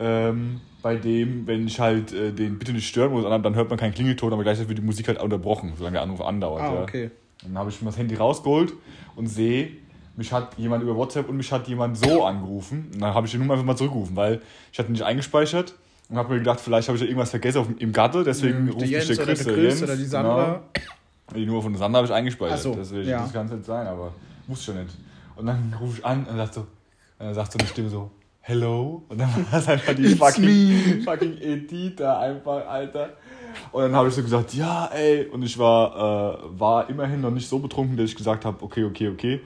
[0.00, 3.78] ähm, bei dem, wenn ich halt äh, den Bitte nicht stören muss, dann hört man
[3.78, 6.62] keinen Klingelton, aber gleichzeitig wird die Musik halt unterbrochen, solange der Anruf andauert.
[6.62, 6.82] Ah, ja.
[6.82, 7.10] okay.
[7.42, 8.72] Dann habe ich mir das Handy rausgeholt
[9.14, 9.70] und sehe,
[10.16, 12.90] mich hat jemand über WhatsApp und mich hat jemand so angerufen.
[12.92, 14.40] Und dann habe ich die Nummer einfach mal zurückgerufen, weil
[14.72, 15.74] ich hatte nicht eingespeichert
[16.08, 18.74] und habe mir gedacht, vielleicht habe ich ja irgendwas vergessen auf, im Gatte, deswegen Der
[18.74, 20.62] ruft mich der oder Chris, der der Chris oder die Sandra.
[20.72, 21.36] Genau.
[21.36, 23.22] Die Nummer von der Sandra habe ich eingespeichert, so, deswegen ja.
[23.22, 24.12] das kann es nicht sein, aber
[24.48, 24.96] wusste schon nicht.
[25.36, 26.68] Und dann rufe ich an und sagt so, und
[27.18, 28.10] dann sagt so eine Stimme so,
[28.42, 29.04] Hello?
[29.08, 31.02] Und dann war das einfach die It's fucking, me.
[31.02, 33.10] fucking Edita einfach, Alter.
[33.72, 35.26] Und dann habe ich so gesagt, ja, ey.
[35.26, 38.84] Und ich war, äh, war immerhin noch nicht so betrunken, dass ich gesagt habe, okay,
[38.84, 39.40] okay, okay.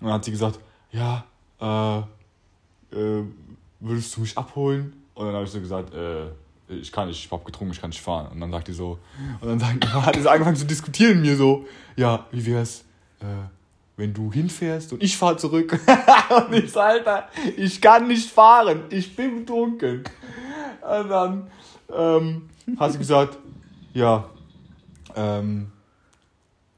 [0.00, 0.58] Und dann hat sie gesagt,
[0.90, 1.24] ja,
[1.60, 1.98] äh,
[2.96, 3.24] äh,
[3.80, 4.94] würdest du mich abholen?
[5.14, 6.28] Und dann habe ich so gesagt, äh,
[6.68, 8.28] ich kann nicht, ich hab getrunken, ich kann nicht fahren.
[8.32, 8.98] Und dann sagt die so,
[9.40, 11.66] und dann sagt, hat sie angefangen zu diskutieren mit mir so,
[11.96, 12.84] ja, wie wär's,
[13.20, 13.24] äh,
[14.00, 15.78] wenn du hinfährst und ich fahre zurück.
[16.48, 20.04] und ich so, Alter, ich kann nicht fahren, ich bin betrunken.
[20.80, 21.50] Und dann
[21.94, 23.38] ähm, hat sie gesagt,
[23.92, 24.24] ja,
[25.14, 25.70] ähm,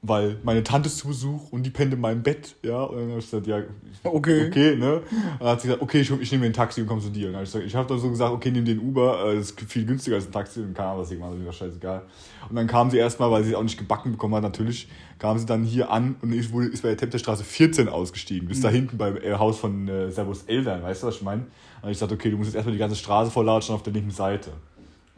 [0.05, 2.83] weil meine Tante ist zu Besuch und die pennt in meinem Bett, ja.
[2.83, 3.63] Und dann habe ich gesagt, ja,
[4.03, 4.49] Okay.
[4.49, 4.97] okay, ne?
[4.97, 5.05] Und
[5.41, 7.29] dann hat sie gesagt, okay, ich, ich nehme ein Taxi und komme zu dir.
[7.29, 9.37] Und dann habe ich gesagt, ich habe dann so gesagt, okay, nimm den Uber, äh,
[9.37, 11.47] das ist viel günstiger als ein Taxi und keine Ahnung, was ich gemacht habe, mir
[11.47, 12.03] war scheißegal.
[12.49, 14.89] Und dann kam sie erstmal, weil sie auch nicht gebacken bekommen hat, natürlich,
[15.21, 18.61] kam sie dann hier an und ich wurde, ist bei der Tempterstraße 14 ausgestiegen, bis
[18.61, 21.47] da hinten beim äh, Haus von äh, Servus Eltern, weißt du, was ich meine?
[21.81, 24.11] Und ich sagte, okay, du musst jetzt erstmal die ganze Straße vollatschen auf der linken
[24.11, 24.51] Seite.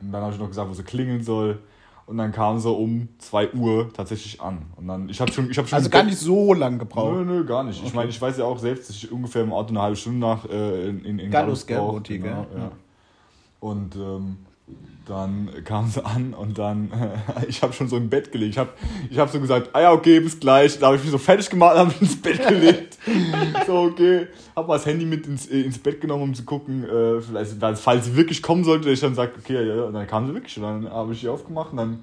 [0.02, 1.58] Und dann habe ich noch gesagt, wo sie klingeln soll.
[2.06, 4.66] Und dann kam sie um 2 Uhr tatsächlich an.
[4.76, 7.14] Und dann, ich habe schon, ich habe schon Also gar nicht so lang gebraucht.
[7.14, 7.82] Nö, nö, gar nicht.
[7.82, 10.18] Ich meine, ich weiß ja auch selbst, dass ich ungefähr im Auto eine halbe Stunde
[10.18, 11.94] nach äh, in, in, in Gallus, gell, brauch.
[11.94, 12.60] wohnt die, genau, gell?
[12.60, 12.72] ja.
[13.60, 14.36] Und ähm,
[15.06, 16.90] dann kam sie an und dann,
[17.48, 18.52] ich habe schon so im Bett gelegt.
[18.52, 18.70] Ich habe
[19.10, 20.78] ich hab so gesagt, ah ja, okay, bis gleich.
[20.78, 22.98] Da habe ich mich so fertig gemacht und habe ins Bett gelegt.
[23.66, 24.28] so, okay.
[24.56, 27.56] Habe mal das Handy mit ins, äh, ins Bett genommen, um zu gucken, äh, vielleicht,
[27.78, 29.84] falls sie wirklich kommen sollte, ich dann sage, okay, ja, ja.
[29.84, 30.56] Und dann kam sie wirklich.
[30.56, 32.02] Und dann habe ich sie aufgemacht und dann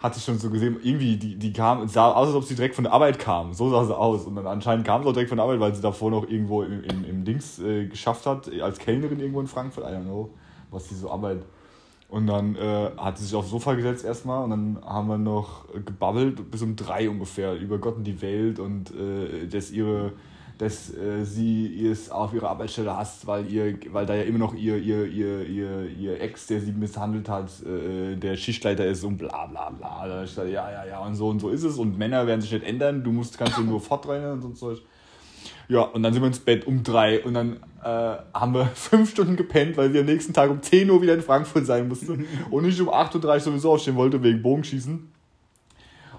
[0.00, 2.76] hatte ich schon so gesehen, irgendwie, die, die kam, sah aus, als ob sie direkt
[2.76, 3.52] von der Arbeit kam.
[3.52, 4.26] So sah sie aus.
[4.26, 6.62] Und dann anscheinend kam sie auch direkt von der Arbeit, weil sie davor noch irgendwo
[6.62, 9.84] im, im, im Dings äh, geschafft hat, als Kellnerin irgendwo in Frankfurt.
[9.84, 10.30] I don't know,
[10.70, 11.44] was sie so arbeitet.
[12.08, 15.66] Und dann äh, hat sie sich aufs Sofa gesetzt erstmal und dann haben wir noch
[15.84, 20.12] gebabbelt bis um drei ungefähr über Gott und die Welt und äh, dass ihre
[20.56, 24.54] dass äh, sie es auf ihrer Arbeitsstelle hasst, weil ihr weil da ja immer noch
[24.54, 29.18] ihr ihr ihr ihr, ihr Ex, der sie misshandelt hat, äh, der Schichtleiter ist und
[29.18, 30.08] bla bla bla.
[30.08, 32.40] Da ich gesagt, ja ja ja und so und so ist es und Männer werden
[32.40, 34.82] sich nicht ändern, du musst kannst du nur fortrennen und so Zeug.
[35.68, 39.10] Ja, und dann sind wir ins Bett um drei und dann äh, haben wir fünf
[39.10, 42.26] Stunden gepennt, weil wir am nächsten Tag um 10 Uhr wieder in Frankfurt sein mussten
[42.50, 45.12] und ich um 8.30 Uhr sowieso aufstehen wollte wegen Bogenschießen.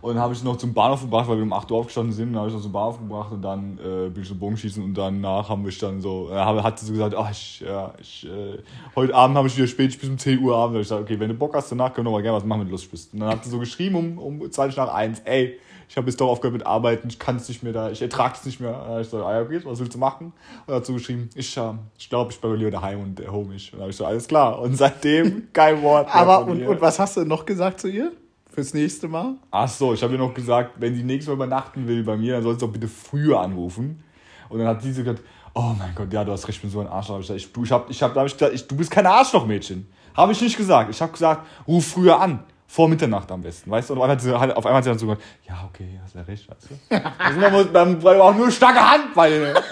[0.02, 2.32] Und dann habe ich noch zum Bahnhof gebracht, weil wir um 8 Uhr aufgestanden sind.
[2.32, 4.94] Dann habe ich noch zum Bahnhof gebracht und dann äh, bin ich zum Bogenschießen und
[4.94, 8.60] danach haben wir dann so, äh, hat sie so gesagt, ach, ich, ja, ich, äh,
[8.96, 10.76] heute Abend habe ich wieder spät, ich bis um 10 Uhr Abend.
[10.76, 12.38] Da hab ich gesagt, okay, wenn du Bock hast, danach können wir noch mal gerne
[12.38, 13.14] was machen, wenn du Lust bist.
[13.14, 15.60] Und dann hat sie so geschrieben um, um 20 nach 1, ey,
[15.90, 18.36] ich habe jetzt doch aufgehört mit Arbeiten, ich kann es nicht mehr da, ich ertrage
[18.36, 18.76] es nicht mehr.
[18.76, 20.34] Habe ich so, ah, okay, was willst du machen?
[20.68, 23.74] Und so geschrieben, ich, äh, ich glaube, ich bleibe lieber daheim und erhole mich.
[23.74, 24.60] Und dann habe ich so, alles klar.
[24.60, 28.12] Und seitdem kein Wort mehr Aber und, und was hast du noch gesagt zu ihr?
[28.52, 29.36] Fürs nächste Mal?
[29.50, 32.34] Ach so, ich habe ihr noch gesagt, wenn sie nächstes Mal übernachten will bei mir,
[32.34, 34.04] dann soll sie doch bitte früher anrufen.
[34.50, 35.24] Und dann hat sie so gesagt,
[35.56, 37.20] oh mein Gott, ja, du hast recht, ich bin so ein Arschloch.
[37.20, 38.92] Ich, gesagt, ich, du, ich hab, ich hab, da hab ich gesagt, ich, du bist
[38.92, 39.88] kein Arschloch-Mädchen.
[40.16, 40.92] Habe ich nicht gesagt.
[40.92, 42.44] Ich habe gesagt, ruf früher an.
[42.72, 43.94] Vor Mitternacht am besten, weißt du?
[43.94, 46.22] Und auf einmal hat auf einmal hat sie dann so gesagt, ja, okay, hast ja
[46.22, 46.76] recht, weißt du?
[47.18, 49.56] Also, man muss, dann braucht man auch nur starke Handbeine.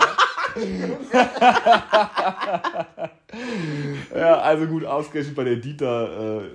[4.15, 6.45] ja, also gut, ausgerechnet bei der Dieter, äh,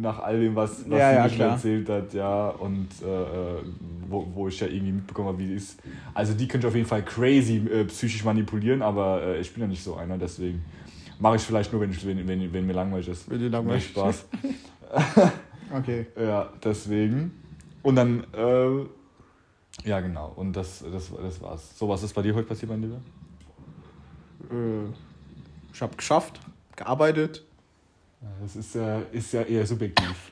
[0.00, 1.52] nach all dem, was, was Ja, sie ja, mir schon klar.
[1.52, 3.62] erzählt hat, ja, und äh,
[4.06, 5.80] wo, wo ich ja irgendwie mitbekommen habe, wie sie ist.
[6.12, 9.62] Also die könnte ich auf jeden Fall crazy äh, psychisch manipulieren, aber äh, ich bin
[9.62, 10.62] ja nicht so einer, deswegen
[11.18, 13.30] mache ich vielleicht nur, wenn, ich, wenn, wenn, wenn mir langweilig ist.
[13.30, 14.26] Wenn dir langweilig Spaß.
[15.72, 16.06] Okay.
[16.16, 17.32] Ja, deswegen.
[17.82, 21.78] Und dann, äh, ja genau, und das, das, das war's.
[21.78, 23.00] So, was ist bei dir heute passiert, mein Lieber?
[24.50, 24.90] Äh,
[25.72, 26.40] ich habe geschafft,
[26.76, 27.44] gearbeitet.
[28.42, 30.30] Das ist ja, ist ja eher subjektiv.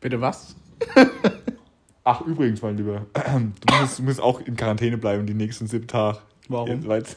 [0.00, 0.54] Bitte was?
[2.04, 5.86] Ach, übrigens, mein Lieber, du musst, du musst auch in Quarantäne bleiben die nächsten sieben
[5.86, 6.18] Tage.
[6.48, 6.82] Warum?
[6.90, 7.16] Jetzt,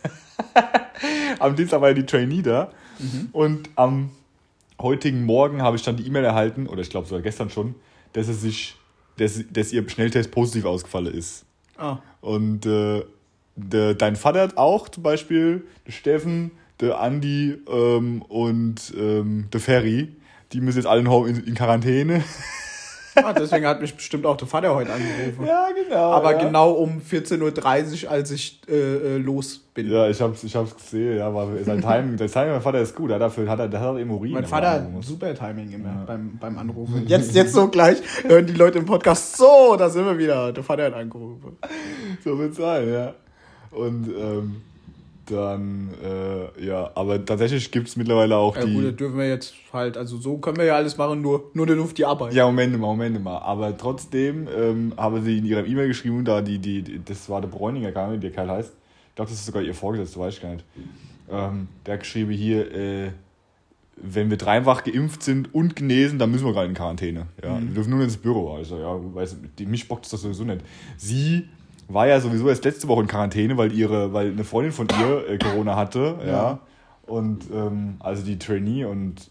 [1.39, 2.71] am Dienstag war ja die Trainee da
[3.31, 4.11] und am
[4.83, 7.75] heutigen Morgen habe ich dann die E-Mail erhalten, oder ich glaube sogar gestern schon,
[8.13, 8.75] dass es sich,
[9.17, 11.45] dass, dass ihr Schnelltest positiv ausgefallen ist.
[11.77, 11.97] Ah.
[12.21, 13.03] Und äh,
[13.55, 19.59] der, dein Vater hat auch zum Beispiel, der Steffen, der Andi ähm, und ähm, der
[19.59, 20.09] Ferry,
[20.51, 22.23] die müssen jetzt alle in, in Quarantäne.
[23.15, 25.45] Ah, deswegen hat mich bestimmt auch der Vater heute angerufen.
[25.45, 26.11] Ja, genau.
[26.11, 26.43] Aber ja.
[26.43, 29.91] genau um 14.30 Uhr, als ich äh, äh, los bin.
[29.91, 32.95] Ja, ich hab's, ich hab's gesehen, ja, aber sein Timing, das Timing, mein Vater ist
[32.95, 34.31] gut, ja, dafür hat er, hat eben Urin.
[34.31, 37.03] Mein Vater hat super Timing immer beim, beim Anrufen.
[37.07, 40.51] Jetzt, jetzt so gleich hören die Leute im Podcast, so, da sind wir wieder.
[40.51, 41.57] Der Vater hat angerufen.
[42.23, 43.13] So wird's sein, ja.
[43.71, 44.61] Und, ähm,
[45.25, 48.73] dann, äh, ja, aber tatsächlich gibt's mittlerweile auch Ja die.
[48.73, 51.79] gut, dürfen wir jetzt halt, also so können wir ja alles machen, nur, nur nicht
[51.79, 52.33] auf die Arbeit.
[52.33, 53.37] Ja, Moment mal, Moment mal.
[53.39, 57.41] Aber trotzdem ähm, haben sie in ihrer E-Mail geschrieben, da die, die, die, das war
[57.41, 58.73] der Bräuninger, gar nicht, der Kerl heißt.
[59.09, 60.65] Ich glaube, das ist sogar ihr Vorgesetzter, weiß ich gar nicht.
[61.31, 63.11] Ähm, der hat geschrieben hier, äh,
[63.95, 67.27] wenn wir dreifach geimpft sind und genesen, dann müssen wir gar in Quarantäne.
[67.41, 68.55] Ja, Wir dürfen nur ins Büro.
[68.55, 70.61] Also, ja, weiß, die, mich bockt das sowieso nicht.
[70.97, 71.47] Sie
[71.93, 75.29] war ja sowieso erst letzte Woche in Quarantäne, weil ihre, weil eine Freundin von ihr
[75.29, 76.31] äh, Corona hatte, ja.
[76.31, 76.59] Ja.
[77.05, 79.29] Und ähm, also die Trainee und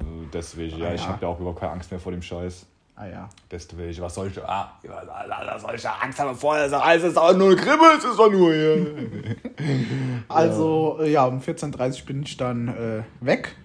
[0.00, 1.08] äh, deswegen, ja, Ah, ich ja.
[1.08, 2.66] habe ja auch überhaupt keine Angst mehr vor dem Scheiß.
[2.96, 3.28] Ah ja.
[3.50, 6.68] Deswegen, was soll ich, ah, was soll ich Angst haben vorher?
[6.68, 8.86] Sag, alles ist auch nur eine Grippe, es ist doch nur hier.
[10.28, 13.56] Also, äh, ja, um 14.30 Uhr bin ich dann äh, weg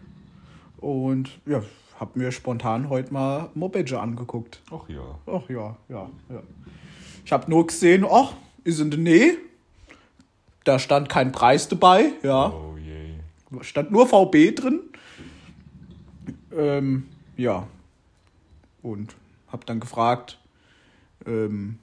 [0.78, 1.62] und ja,
[2.00, 4.62] hab mir spontan heute mal Mopedge angeguckt.
[4.72, 5.02] Ach ja.
[5.28, 6.42] Ach ja, ja, ja.
[7.30, 9.38] Ich habe nur gesehen, ach, ist in der Nähe.
[10.64, 12.52] Da stand kein Preis dabei, ja.
[12.52, 13.62] Oh je.
[13.62, 14.80] Stand nur VB drin.
[16.52, 17.06] Ähm,
[17.38, 17.68] ja.
[18.82, 19.16] Und
[19.48, 20.40] hab dann gefragt,
[21.28, 21.78] ähm,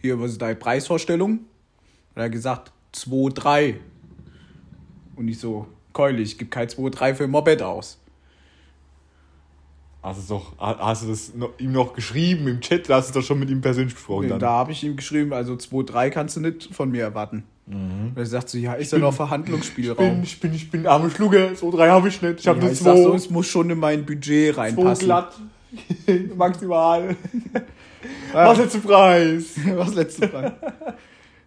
[0.00, 1.40] hier, was ist deine Preisvorstellung?
[2.14, 3.74] Hat er gesagt, 2,3.
[5.14, 7.98] Und ich so, Keule, ich gebe kein 2,3 für ein Moped aus.
[10.06, 12.88] Hast, doch, hast du das noch, ihm noch geschrieben im Chat?
[12.88, 14.28] Da hast du doch schon mit ihm persönlich besprochen.
[14.28, 14.38] dann.
[14.38, 17.42] Da habe ich ihm geschrieben, also 2,3 kannst du nicht von mir erwarten.
[17.66, 20.22] Und er sagt so, ja, ist ja noch ich, bin, Verhandlungsspielraum.
[20.22, 22.38] ich, bin, ich bin arme so drei habe ich nicht.
[22.38, 23.16] Ich habe Ja, nur ich sag so, zwei.
[23.16, 25.06] es muss schon in mein Budget reinpassen.
[25.06, 25.34] glatt.
[26.36, 27.16] Maximal.
[28.32, 29.54] Was letzte Preis?
[29.74, 30.52] Was letzte Frage.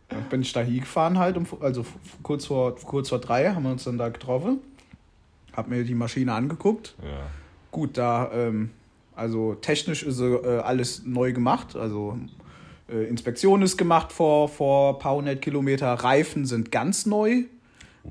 [0.09, 1.85] Dann bin ich da hingefahren halt, um, also
[2.21, 4.59] kurz vor, kurz vor drei haben wir uns dann da getroffen.
[5.55, 6.95] Hab mir die Maschine angeguckt.
[7.01, 7.27] Ja.
[7.71, 8.71] Gut, da, ähm,
[9.15, 11.75] also technisch ist äh, alles neu gemacht.
[11.75, 12.17] Also
[12.89, 15.93] äh, Inspektion ist gemacht vor, vor ein paar hundert Kilometer.
[15.93, 17.43] Reifen sind ganz neu.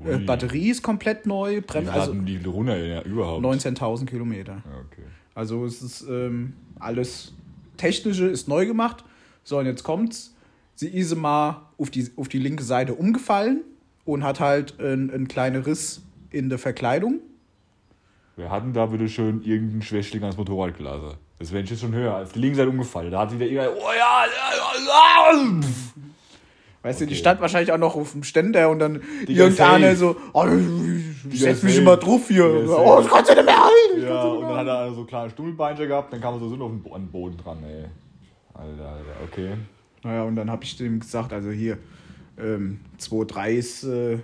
[0.05, 0.17] Äh.
[0.19, 1.57] Batterie ist komplett neu.
[1.57, 3.43] Wie Brem viel also die runter ja, überhaupt?
[3.43, 4.53] 19.000 Kilometer.
[4.53, 5.03] Ja, okay.
[5.35, 7.33] Also es ist ähm, alles
[7.77, 9.03] Technische ist neu gemacht.
[9.43, 10.35] So, und jetzt kommt's.
[10.75, 13.63] Sie ist mal auf die, auf die linke Seite umgefallen
[14.05, 17.19] und hat halt einen, einen kleinen Riss in der Verkleidung.
[18.39, 21.17] Wir hatten da bitte schön irgendeinen Schwächling ans Motorrad gelassen.
[21.39, 22.15] Das wäre jetzt schon höher.
[22.21, 23.11] Auf die linke Seite umgefallen.
[23.11, 25.59] Da hat wieder irgendwer, oh ja, ja, ja, ja.
[26.81, 27.19] Weißt du, die Okay.
[27.19, 30.45] stand wahrscheinlich auch noch auf dem Ständer und dann Digga, irgendeiner so, oh,
[31.29, 32.45] ich setz mich immer drauf hier.
[32.45, 34.01] Oh, das kannst du nicht mehr halten.
[34.07, 36.71] Ja, und dann hat er so kleine Stummelbeinchen gehabt, dann kam er so so auf
[36.71, 37.85] den Boden dran, ey.
[38.53, 39.49] Alter, Alter, okay.
[40.03, 41.77] Naja, und dann habe ich dem gesagt, also hier,
[42.37, 44.19] ähm, 2,3 ist äh,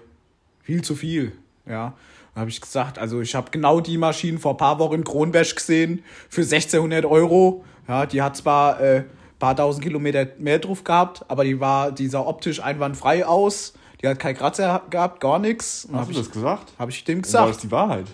[0.61, 1.33] viel zu viel.
[1.67, 1.93] Ja,
[2.35, 5.55] habe ich gesagt, also ich habe genau die Maschinen vor ein paar Wochen in Kronberg
[5.55, 7.63] gesehen für 1600 Euro.
[7.87, 9.03] Ja, die hat zwar äh,
[9.39, 13.73] paar tausend Kilometer mehr drauf gehabt, aber die war, die sah optisch einwandfrei aus.
[14.01, 15.87] Die hat keinen Kratzer gehabt, gar nichts.
[15.91, 16.73] Hast Habe du ich, das gesagt?
[16.77, 17.63] hab ich dem Und War das gesagt.
[17.63, 18.05] die Wahrheit?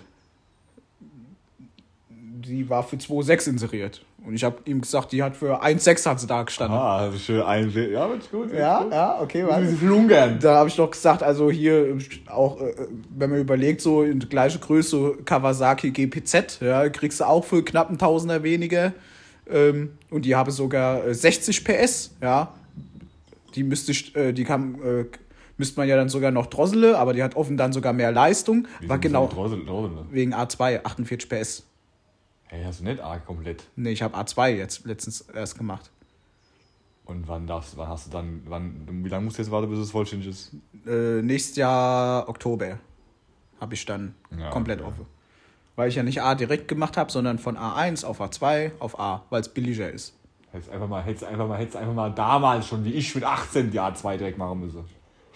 [2.09, 4.05] Die war für 2,6 inseriert.
[4.23, 6.77] Und ich habe ihm gesagt, die hat für 1,6 hat sie da gestanden.
[6.77, 7.71] Ah, schön ein.
[7.71, 8.53] Ja, wird gut.
[8.53, 10.37] Ja, ja, okay, Sie flungern.
[10.39, 12.73] Da habe ich doch gesagt, also hier auch, äh,
[13.15, 17.89] wenn man überlegt, so in gleiche Größe Kawasaki GPZ, ja, kriegst du auch für knapp
[17.89, 18.93] einen Tausender weniger.
[19.49, 22.53] Ähm, und die habe sogar äh, 60 PS, ja.
[23.55, 25.05] Die müsste ich, äh, die äh,
[25.57, 28.67] müsste man ja dann sogar noch drosseln, aber die hat offen dann sogar mehr Leistung.
[28.85, 30.05] War genau Drossel, Drossel.
[30.11, 31.70] wegen A2, 48 PS.
[32.51, 33.63] Hey, hast du nicht A komplett?
[33.77, 35.89] Nee, ich habe A2 jetzt letztens erst gemacht.
[37.05, 39.79] Und wann darfst wann hast du dann, wann, wie lange musst du jetzt warten, bis
[39.79, 40.51] es vollständig ist?
[40.85, 42.77] Äh, nächstes Jahr Oktober
[43.61, 44.89] habe ich dann Ja, komplett okay.
[44.89, 45.05] offen.
[45.77, 49.23] Weil ich ja nicht A direkt gemacht habe, sondern von A1 auf A2 auf A,
[49.29, 50.13] weil es billiger ist.
[50.51, 53.71] Hättest einfach mal, hättest einfach mal, hättest einfach mal damals schon, wie ich mit 18
[53.71, 54.83] Jahr zwei direkt machen müssen.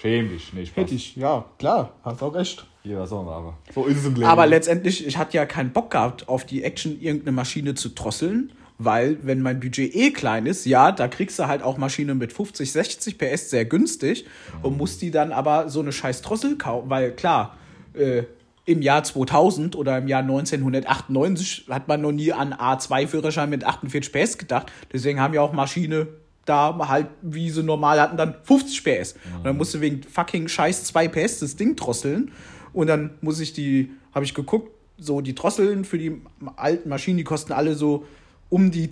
[0.06, 0.92] Schäm dich, nee, Spaß.
[0.92, 2.68] ich, ja, klar, hast auch recht.
[2.84, 3.58] Ja, man aber.
[3.74, 4.28] So ist es im Leben.
[4.28, 8.52] Aber letztendlich, ich hatte ja keinen Bock gehabt, auf die Action irgendeine Maschine zu drosseln,
[8.78, 12.34] weil wenn mein Budget eh klein ist, ja, da kriegst du halt auch Maschinen mit
[12.34, 14.28] 50, 60 PS sehr günstig
[14.62, 17.58] und musst die dann aber so eine scheiß Drossel kaufen, weil klar,
[17.96, 18.26] äh,
[18.66, 24.12] im Jahr 2000 oder im Jahr 1998 hat man noch nie an A2-Führerschein mit 48
[24.14, 24.72] PS gedacht.
[24.94, 26.08] Deswegen haben ja auch Maschine
[26.46, 29.16] da halt, wie sie normal hatten, dann 50 PS.
[29.38, 32.32] Und dann musst du wegen fucking scheiß 2 PS das Ding drosseln.
[32.74, 36.22] Und dann muss ich die, habe ich geguckt, so die Drosseln für die
[36.56, 38.06] alten Maschinen, die kosten alle so
[38.50, 38.90] um die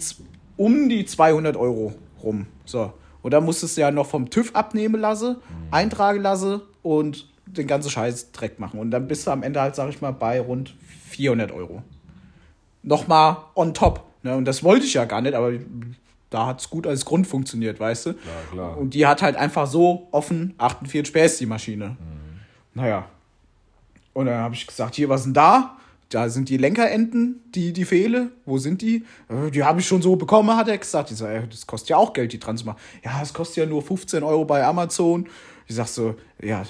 [0.58, 2.48] um die 200 Euro rum.
[2.66, 2.94] So.
[3.22, 5.38] Und dann musstest du ja noch vom TÜV abnehmen lassen,
[5.72, 8.80] eintragen lassen und den ganzen Scheiß Dreck machen.
[8.80, 10.76] Und dann bist du am Ende halt, sag ich mal, bei rund
[11.10, 11.84] 400 Euro.
[12.82, 14.04] Nochmal on top.
[14.24, 14.36] Ne?
[14.36, 15.54] Und das wollte ich ja gar nicht, aber
[16.34, 18.13] da hat es gut als Grund funktioniert, weißt du?
[18.13, 18.78] Klar, klar.
[18.78, 21.96] Und die hat halt einfach so offen 48 PS, die Maschine.
[22.74, 23.06] Naja.
[24.13, 25.78] Und dann habe ich gesagt, hier, was ist denn da?
[26.10, 28.30] Da sind die Lenkerenden, die, die fehle.
[28.46, 29.04] Wo sind die?
[29.30, 31.10] "Äh, Die habe ich schon so bekommen, hat er gesagt.
[31.10, 32.78] Ich sage, das kostet ja auch Geld, die dran zu machen.
[33.04, 35.28] Ja, das kostet ja nur 15 Euro bei Amazon.
[35.67, 36.63] Ich sag so, ja,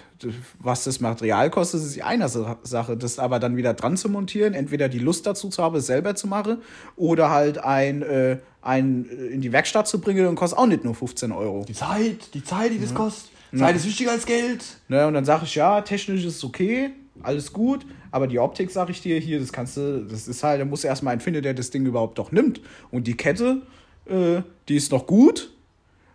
[0.59, 2.95] was das Material kostet, ist die eine Sa- Sache.
[2.95, 6.15] Das aber dann wieder dran zu montieren, entweder die Lust dazu zu haben, es selber
[6.15, 6.57] zu machen,
[6.95, 10.83] oder halt ein, äh, ein äh, in die Werkstatt zu bringen und kostet auch nicht
[10.83, 11.65] nur 15 Euro.
[11.67, 13.31] Die Zeit, die Zeit, die das kostet.
[13.57, 14.63] Zeit ist wichtiger als Geld.
[14.87, 16.89] Ne, und dann sage ich, ja, technisch ist es okay,
[17.21, 20.59] alles gut, aber die Optik, sage ich dir, hier, das kannst du, das ist halt,
[20.61, 22.61] da muss erstmal einen finden, der das Ding überhaupt doch nimmt.
[22.89, 23.61] Und die Kette,
[24.05, 25.51] äh, die ist noch gut,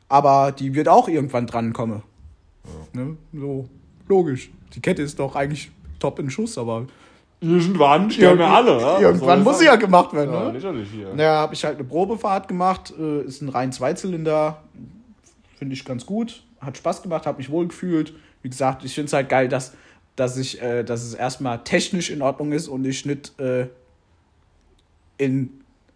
[0.09, 2.03] aber die wird auch irgendwann drankommen.
[2.99, 3.69] Ne, so,
[4.09, 4.51] logisch.
[4.75, 6.87] Die Kette ist doch eigentlich top in Schuss, aber
[7.41, 8.81] Irgendwann sterben wir alle.
[8.81, 8.99] ja?
[9.01, 10.33] irgendwann muss sie ja gemacht werden.
[10.33, 10.53] Ja, ne?
[10.53, 11.15] lächerlich hier.
[11.15, 12.93] Naja, habe ich halt eine Probefahrt gemacht.
[12.99, 14.63] Äh, ist ein rein Zweizylinder.
[15.57, 16.43] Finde ich ganz gut.
[16.61, 18.13] Hat Spaß gemacht, habe mich wohl gefühlt.
[18.43, 19.75] Wie gesagt, ich finde es halt geil, dass,
[20.17, 23.69] dass, ich, äh, dass es erstmal technisch in Ordnung ist und ich nicht äh,
[25.17, 25.51] in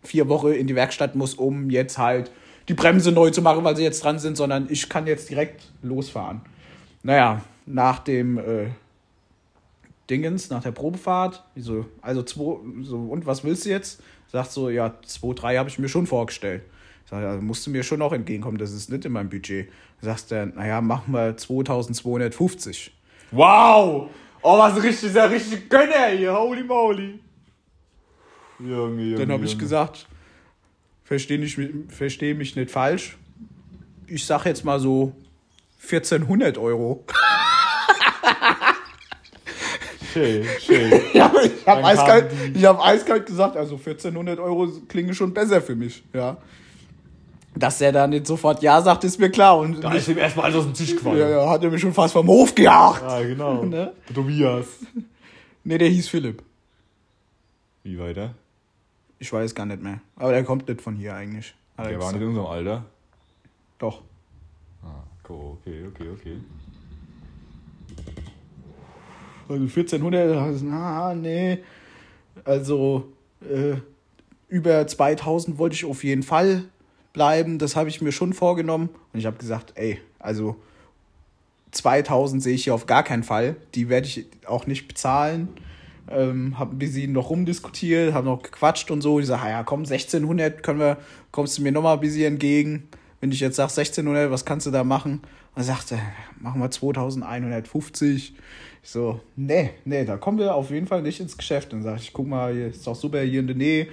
[0.05, 2.31] vier Wochen in die Werkstatt muss, um jetzt halt
[2.69, 5.73] die Bremse neu zu machen, weil sie jetzt dran sind, sondern ich kann jetzt direkt
[5.83, 6.43] losfahren.
[7.03, 8.69] Naja, nach dem äh,
[10.09, 14.03] Dingens, nach der Probefahrt, so, also zwei, so, und was willst du jetzt?
[14.29, 16.62] Sagt so, ja, 2, 3 habe ich mir schon vorgestellt.
[17.09, 19.69] Sag, ja, musst du mir schon noch entgegenkommen, das ist nicht in meinem Budget.
[20.01, 22.93] Sagst er, naja, machen wir 2250.
[23.31, 24.11] Wow!
[24.43, 26.35] Oh, was richtig, sehr richtig Gönner hier.
[26.35, 27.21] Holy moly.
[28.59, 29.15] Junge, Junge.
[29.17, 30.09] Dann habe ich gesagt,
[31.05, 31.47] verstehe
[31.88, 33.17] versteh mich nicht falsch.
[34.07, 35.12] Ich sag jetzt mal so
[35.83, 37.05] 1400 Euro.
[40.12, 40.90] Schön, schön.
[41.14, 45.62] Ja, ich habe Dann eiskalt, ich hab eiskalt gesagt, also 1400 Euro klingen schon besser
[45.62, 46.03] für mich.
[46.12, 46.37] Ja.
[47.55, 49.59] Dass er da nicht sofort Ja sagt, ist mir klar.
[49.59, 51.18] Und Da ist ihm erstmal alles aus dem Tisch gefallen.
[51.18, 53.03] ja, ja, hat er mich schon fast vom Hof gejagt.
[53.03, 53.62] Ja, genau.
[53.64, 53.92] Ne?
[54.14, 54.66] Tobias.
[55.64, 56.42] Nee, der hieß Philipp.
[57.83, 58.35] Wie weiter?
[59.18, 60.01] Ich weiß gar nicht mehr.
[60.16, 61.55] Aber der kommt nicht von hier eigentlich.
[61.77, 62.85] Er Der war nicht in unserem Alter.
[63.79, 64.03] Doch.
[65.25, 66.37] Okay, okay, okay.
[69.49, 71.59] Also 1400, na, nee.
[72.45, 73.77] Also äh,
[74.49, 76.65] über 2000 wollte ich auf jeden Fall
[77.13, 77.59] bleiben.
[77.59, 78.89] Das habe ich mir schon vorgenommen.
[79.13, 80.57] Und ich habe gesagt, ey, also
[81.73, 83.57] 2000 sehe ich hier auf gar keinen Fall.
[83.75, 85.49] Die werde ich auch nicht bezahlen.
[86.11, 89.21] Ähm, habe ein bisschen noch rumdiskutiert, habe noch gequatscht und so.
[89.21, 90.99] Ich sage, ja, komm, 1600 können wir,
[91.31, 92.89] kommst du mir noch mal ein bisschen entgegen.
[93.23, 95.21] Wenn ich jetzt sage 1600, was kannst du da machen?
[95.55, 95.97] Und er sagte,
[96.41, 98.35] machen wir 2150.
[98.83, 101.73] Ich so, nee, nee, da kommen wir auf jeden Fall nicht ins Geschäft.
[101.73, 103.87] Dann sage ich, guck mal, hier ist doch super hier in der Nähe.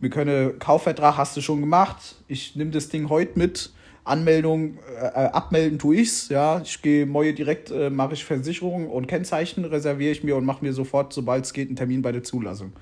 [0.00, 2.16] Wir können, Kaufvertrag hast du schon gemacht.
[2.26, 3.70] Ich nehme das Ding heute mit.
[4.02, 6.60] Anmeldung, äh, abmelden tue ich's, ja.
[6.60, 10.64] Ich gehe morgen direkt, äh, mache ich Versicherung und Kennzeichen, reserviere ich mir und mache
[10.64, 12.72] mir sofort, sobald es geht, einen Termin bei der Zulassung.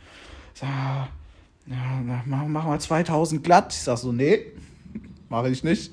[0.54, 0.68] Sag,
[1.66, 3.74] ja, na, mach, mach mal 2000 glatt.
[3.74, 4.46] Ich sag so, nee,
[5.28, 5.92] mache ich nicht.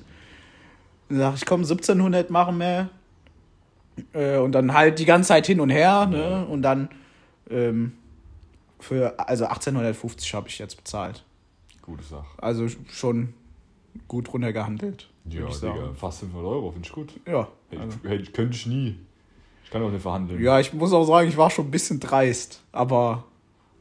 [1.08, 2.90] Dann sag ich, komm, 1700 machen wir.
[4.12, 6.46] Äh, und dann halt die ganze Zeit hin und her, ne?
[6.46, 6.88] Und dann
[7.50, 7.92] ähm,
[8.80, 11.24] für, also 1850 habe ich jetzt bezahlt.
[11.82, 12.26] Gute Sache.
[12.38, 13.34] Also schon
[14.08, 15.08] gut runtergehandelt.
[15.26, 17.20] Ja, Digga, fast 500 Euro, finde ich gut.
[17.26, 17.48] Ja.
[17.78, 17.98] Also.
[18.04, 18.96] ich, könnte ich nie.
[19.64, 20.42] Ich kann auch nicht verhandeln.
[20.42, 22.62] Ja, ich muss auch sagen, ich war schon ein bisschen dreist.
[22.72, 23.24] Aber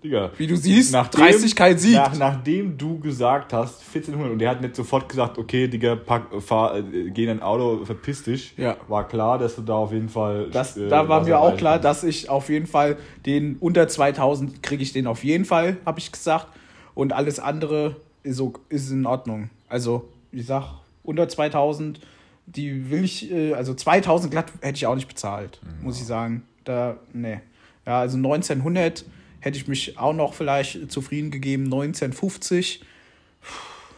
[0.03, 0.31] Digga.
[0.37, 1.95] wie du siehst, Nachdem- Dreistigkeit siegt.
[1.95, 6.27] Nach, nachdem du gesagt hast, 1400, und der hat nicht sofort gesagt, okay, Digga, pack,
[6.41, 8.75] fahr, äh, geh in dein Auto, verpiss dich, Ja.
[8.87, 10.49] war klar, dass du da auf jeden Fall.
[10.51, 14.61] Das, äh, da war mir auch klar, dass ich auf jeden Fall den unter 2000
[14.61, 16.47] kriege ich den auf jeden Fall, habe ich gesagt.
[16.95, 19.49] Und alles andere ist, so, ist in Ordnung.
[19.69, 20.65] Also, ich sag,
[21.03, 21.99] unter 2000,
[22.45, 26.43] die will ich, äh, also 2000 glatt hätte ich auch nicht bezahlt, muss ich sagen.
[26.65, 27.39] Da, nee.
[27.85, 29.03] Ja, also 1900
[29.43, 32.81] hätte ich mich auch noch vielleicht zufrieden gegeben, 1950.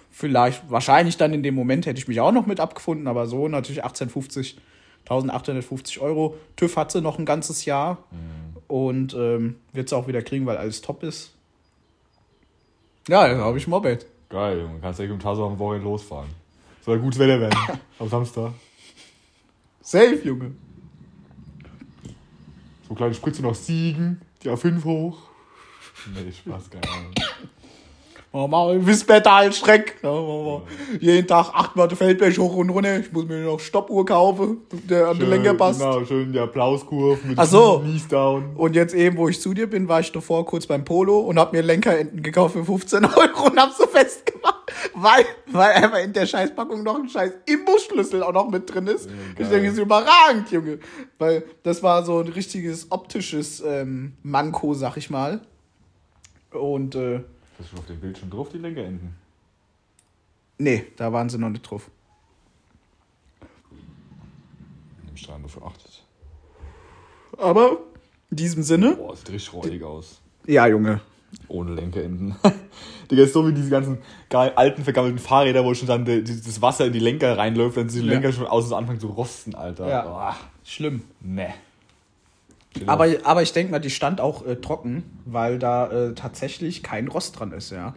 [0.09, 3.47] Vielleicht, wahrscheinlich dann in dem Moment hätte ich mich auch noch mit abgefunden, aber so
[3.47, 4.57] natürlich 1850,
[5.01, 6.35] 1850 Euro.
[6.55, 7.99] TÜV hat sie noch ein ganzes Jahr
[8.67, 11.35] und ähm, wird sie auch wieder kriegen, weil alles top ist.
[13.07, 14.07] Ja, da habe ich Moped.
[14.29, 16.29] Geil, Junge, kannst direkt um Taso am Wochenende losfahren.
[16.83, 17.59] Soll gutes Wetter werden.
[17.99, 18.51] am Samstag.
[19.81, 20.53] Safe, Junge.
[22.87, 25.34] So kleine Spritze noch Siegen, die A5 hoch.
[26.13, 27.13] Nee, Spaß, keine Ahnung.
[28.37, 29.95] Oh, mal Wispertal-Streck.
[30.03, 30.61] Ja, ja.
[30.99, 32.99] Jeden Tag achtmal den Feldberg hoch und runter.
[32.99, 34.57] Ich muss mir noch Stoppuhr kaufen,
[34.89, 35.79] der an den Lenker passt.
[35.79, 37.79] Genau, schön die Applauskurve mit Ach so.
[37.79, 38.53] Knees down.
[38.57, 41.39] Und jetzt eben, wo ich zu dir bin, war ich davor kurz beim Polo und
[41.39, 46.11] hab mir Lenkerenten gekauft für 15 Euro und hab so festgemacht, weil, weil einfach in
[46.11, 49.05] der Scheißpackung noch ein scheiß Imbusschlüssel auch noch mit drin ist.
[49.31, 49.49] ich geil.
[49.49, 50.79] denke, das ist überragend, Junge.
[51.19, 55.39] Weil das war so ein richtiges optisches ähm, Manko, sag ich mal.
[56.55, 57.21] Und äh,
[57.57, 59.15] Das ist schon auf dem Bild schon drauf, die Lenkerenden.
[60.57, 61.89] nee, da waren sie noch nicht drauf.
[65.09, 66.03] Im Strahlen dafür achtet.
[67.37, 67.77] Aber
[68.31, 70.21] in diesem Sinne, Boah, sieht richtig räudig aus.
[70.45, 71.01] ja, Junge.
[71.49, 72.35] Ohne Lenkerenden.
[73.11, 73.97] Digga, ist so wie diese ganzen
[74.31, 78.07] alten, vergammelten Fahrräder, wo schon dann das Wasser in die Lenker reinläuft, dann sind die
[78.07, 78.13] Ja.
[78.13, 79.87] Lenker schon außen anfangen zu rosten, Alter.
[79.87, 80.01] Ja.
[80.03, 81.03] Boah, Schlimm.
[82.79, 82.87] Ne.
[82.87, 87.07] Aber, aber ich denke mal, die stand auch äh, trocken, weil da äh, tatsächlich kein
[87.07, 87.93] Rost dran ist, ja.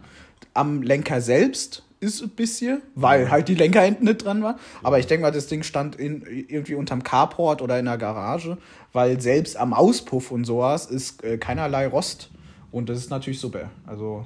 [0.53, 4.57] Am Lenker selbst ist ein bisschen, weil halt die Lenkerenden nicht dran war.
[4.83, 8.57] Aber ich denke mal, das Ding stand in, irgendwie unterm Carport oder in der Garage,
[8.93, 12.29] weil selbst am Auspuff und sowas ist äh, keinerlei Rost.
[12.71, 13.69] Und das ist natürlich super.
[13.85, 14.25] Also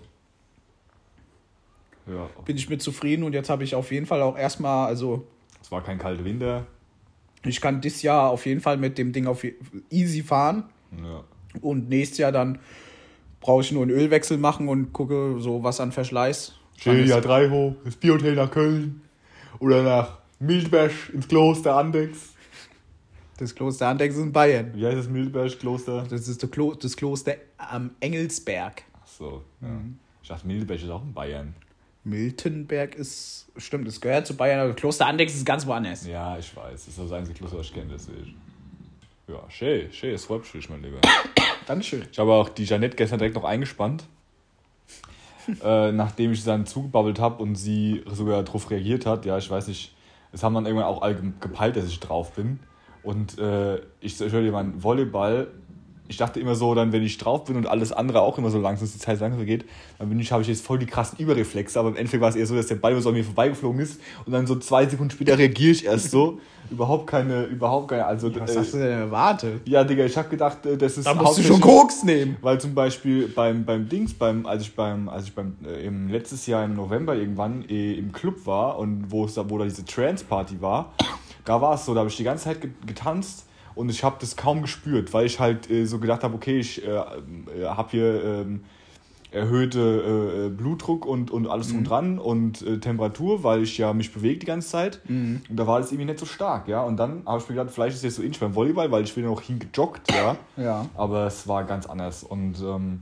[2.06, 5.26] Ja, bin ich mit zufrieden und jetzt habe ich auf jeden Fall auch erstmal, also
[5.62, 6.66] es war kein kalter Winter.
[7.46, 9.46] Ich kann dieses Jahr auf jeden Fall mit dem Ding auf
[9.90, 10.64] easy fahren.
[11.04, 11.24] Ja.
[11.62, 12.60] Und nächstes Jahr dann
[13.40, 16.54] brauche ich nur einen Ölwechsel machen und gucke so was an Verschleiß.
[16.78, 19.02] Schön, ja, drei hoch, das Biohotel nach Köln.
[19.60, 22.34] Oder nach Mildberg ins Kloster Andex.
[23.38, 24.72] Das Kloster Andex ist in Bayern.
[24.74, 26.06] Wie heißt das Mildberg Kloster?
[26.10, 28.84] Das ist das, Klo das Kloster am Engelsberg.
[29.02, 29.68] Ach so, ja.
[29.68, 30.00] Mhm.
[30.22, 31.54] Ich dachte, Mildberg ist auch in Bayern.
[32.04, 36.06] Miltenberg ist, stimmt, das gehört zu Bayern, aber Kloster Andex ist ganz woanders.
[36.06, 36.72] Ja, ich weiß.
[36.74, 38.36] Das ist das einzige Kloster, was ich kenne, deswegen.
[39.28, 41.00] Ja, schön, schön, es freut mich, mein Lieber.
[41.66, 42.04] Dankeschön.
[42.12, 44.04] Ich habe auch die Jeanette gestern direkt noch eingespannt.
[45.64, 49.26] äh, nachdem ich sie dann zugebabbelt habe und sie sogar darauf reagiert hat.
[49.26, 49.96] Ja, ich weiß nicht,
[50.32, 52.60] es haben dann irgendwann auch alle ge- gepeilt, dass ich drauf bin.
[53.02, 55.48] Und äh, ich, ich höre dir mein Volleyball.
[56.14, 58.60] Ich dachte immer so, dann, wenn ich drauf bin und alles andere auch immer so
[58.60, 59.66] langsam, die Zeit langsam geht,
[59.98, 61.80] dann bin ich, habe ich jetzt voll die krassen Überreflexe.
[61.80, 64.00] Aber im Endeffekt war es eher so, dass der Ball so an mir vorbeigeflogen ist
[64.26, 66.40] und dann so zwei Sekunden später reagiere ich erst so.
[66.70, 68.34] überhaupt keine, überhaupt keine, also.
[68.40, 69.62] Was äh, hast du denn erwartet?
[69.66, 71.08] ja, Digga, ich habe gedacht, äh, das ist.
[71.08, 72.38] Da musst du schon Koks nehmen.
[72.42, 76.10] weil zum Beispiel beim, beim Dings, beim, als ich beim, als ich beim äh, im
[76.10, 79.64] letztes Jahr im November irgendwann äh, im Club war und wo es da, wo da
[79.64, 80.94] diese Trance-Party war,
[81.46, 84.18] da war es so, da habe ich die ganze Zeit ge getanzt und ich habe
[84.20, 87.90] das kaum gespürt, weil ich halt äh, so gedacht habe, okay, ich äh, äh, habe
[87.92, 88.62] hier ähm,
[89.32, 94.14] erhöhte äh, Blutdruck und, und alles drum dran und äh, Temperatur, weil ich ja mich
[94.14, 95.02] bewege die ganze Zeit.
[95.50, 96.84] Und da war das irgendwie nicht so stark, ja.
[96.84, 99.16] Und dann habe ich mir gedacht, vielleicht ist jetzt so ähnlich beim Volleyball, weil ich
[99.16, 100.38] bin noch hingejoggt, ja.
[100.56, 100.86] Ja.
[100.94, 102.24] Aber es war ganz anders.
[102.24, 103.02] Und ähm,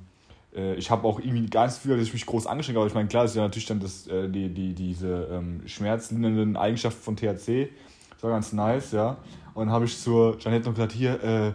[0.55, 2.83] äh, ich habe auch irgendwie gar nicht das Gefühl, dass ich mich groß angestrengt habe.
[2.83, 5.61] Aber ich meine, klar, das ist ja natürlich dann das, äh, die, die, diese ähm,
[5.65, 7.69] schmerzlindernden Eigenschaften von THC.
[8.13, 9.17] Das war ganz nice, ja.
[9.53, 11.53] Und habe ich zur Janette noch gesagt, hier, äh,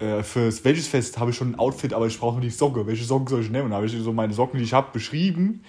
[0.00, 2.86] äh, fürs welches Fest habe ich schon ein Outfit, aber ich brauche nur die Socke.
[2.86, 3.66] Welche Socken soll ich nehmen?
[3.66, 5.62] Und dann habe ich so meine Socken, die ich habe, beschrieben,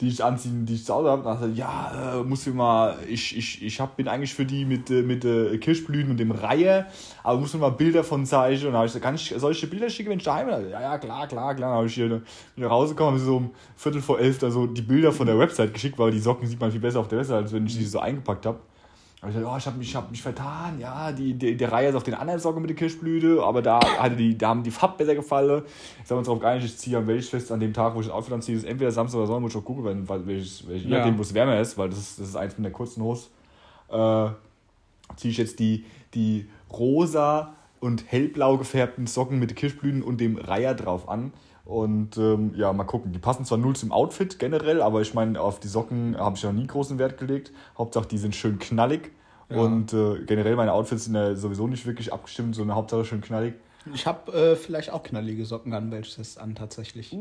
[0.00, 1.28] die ich anziehen, die ich zu Hause habe.
[1.28, 4.66] Und dann ja, äh, muss ich mal, ich, ich, ich hab, bin eigentlich für die
[4.66, 6.86] mit, äh, mit äh, Kirschblüten und dem Reihe,
[7.22, 8.58] aber muss mir mal Bilder von zeigen.
[8.58, 10.70] Und dann habe ich gesagt, kann ich solche Bilder schicken, wenn ich daheim bin?
[10.70, 11.70] Ja, ja, klar, klar, klar.
[11.70, 12.20] Dann habe ich hier wieder
[12.56, 15.38] nach Hause gekommen, habe so um Viertel vor elf da so die Bilder von der
[15.38, 17.78] Website geschickt, weil die Socken sieht man viel besser auf der Website, als wenn ich
[17.78, 18.60] die so eingepackt habe.
[19.28, 21.94] Ich oh, ich habe mich, ich hab mich vertan, ja, die, die, der Reihe ist
[21.94, 24.96] auf den anderen Socken mit der Kirschblüte, aber da, hatte die, da haben die Farben
[24.98, 25.62] besser gefallen.
[25.98, 28.06] Jetzt haben wir uns darauf geeinigt, ich ziehe am Weltfest an dem Tag, wo ich
[28.06, 30.66] das Outfit anziehe, ist entweder Samstag oder Sonntag, muss ich auch gucken, wenn, weil, welches,
[30.66, 30.98] welches, je Ja.
[30.98, 33.28] nachdem, wo es wärmer ist, weil das ist, das ist eins mit der kurzen Hose,
[33.90, 34.30] äh,
[35.14, 40.74] ziehe ich jetzt die, die rosa und hellblau gefärbten Socken mit Kirschblüten und dem Reiher
[40.74, 41.32] drauf an.
[41.64, 43.12] Und ähm, ja, mal gucken.
[43.12, 46.42] Die passen zwar null zum Outfit generell, aber ich meine, auf die Socken habe ich
[46.42, 47.52] noch nie großen Wert gelegt.
[47.78, 49.12] Hauptsache, die sind schön knallig.
[49.48, 53.54] Und äh, generell meine Outfits sind ja sowieso nicht wirklich abgestimmt, sondern Hauptsache schön knallig.
[53.92, 57.12] Ich habe äh, vielleicht auch knallige Socken an welches an tatsächlich.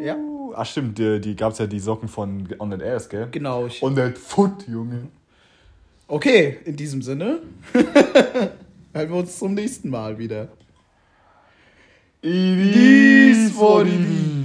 [0.00, 0.16] Ja.
[0.16, 3.28] Uh, ach stimmt, die, die gab es ja die Socken von On That Airs, gell?
[3.30, 3.66] Genau.
[3.66, 5.08] Ich, On That Foot, Junge.
[6.08, 7.40] okay, in diesem Sinne.
[8.92, 10.48] Hören wir uns zum nächsten Mal wieder.
[12.20, 13.17] It
[13.48, 14.37] It's for the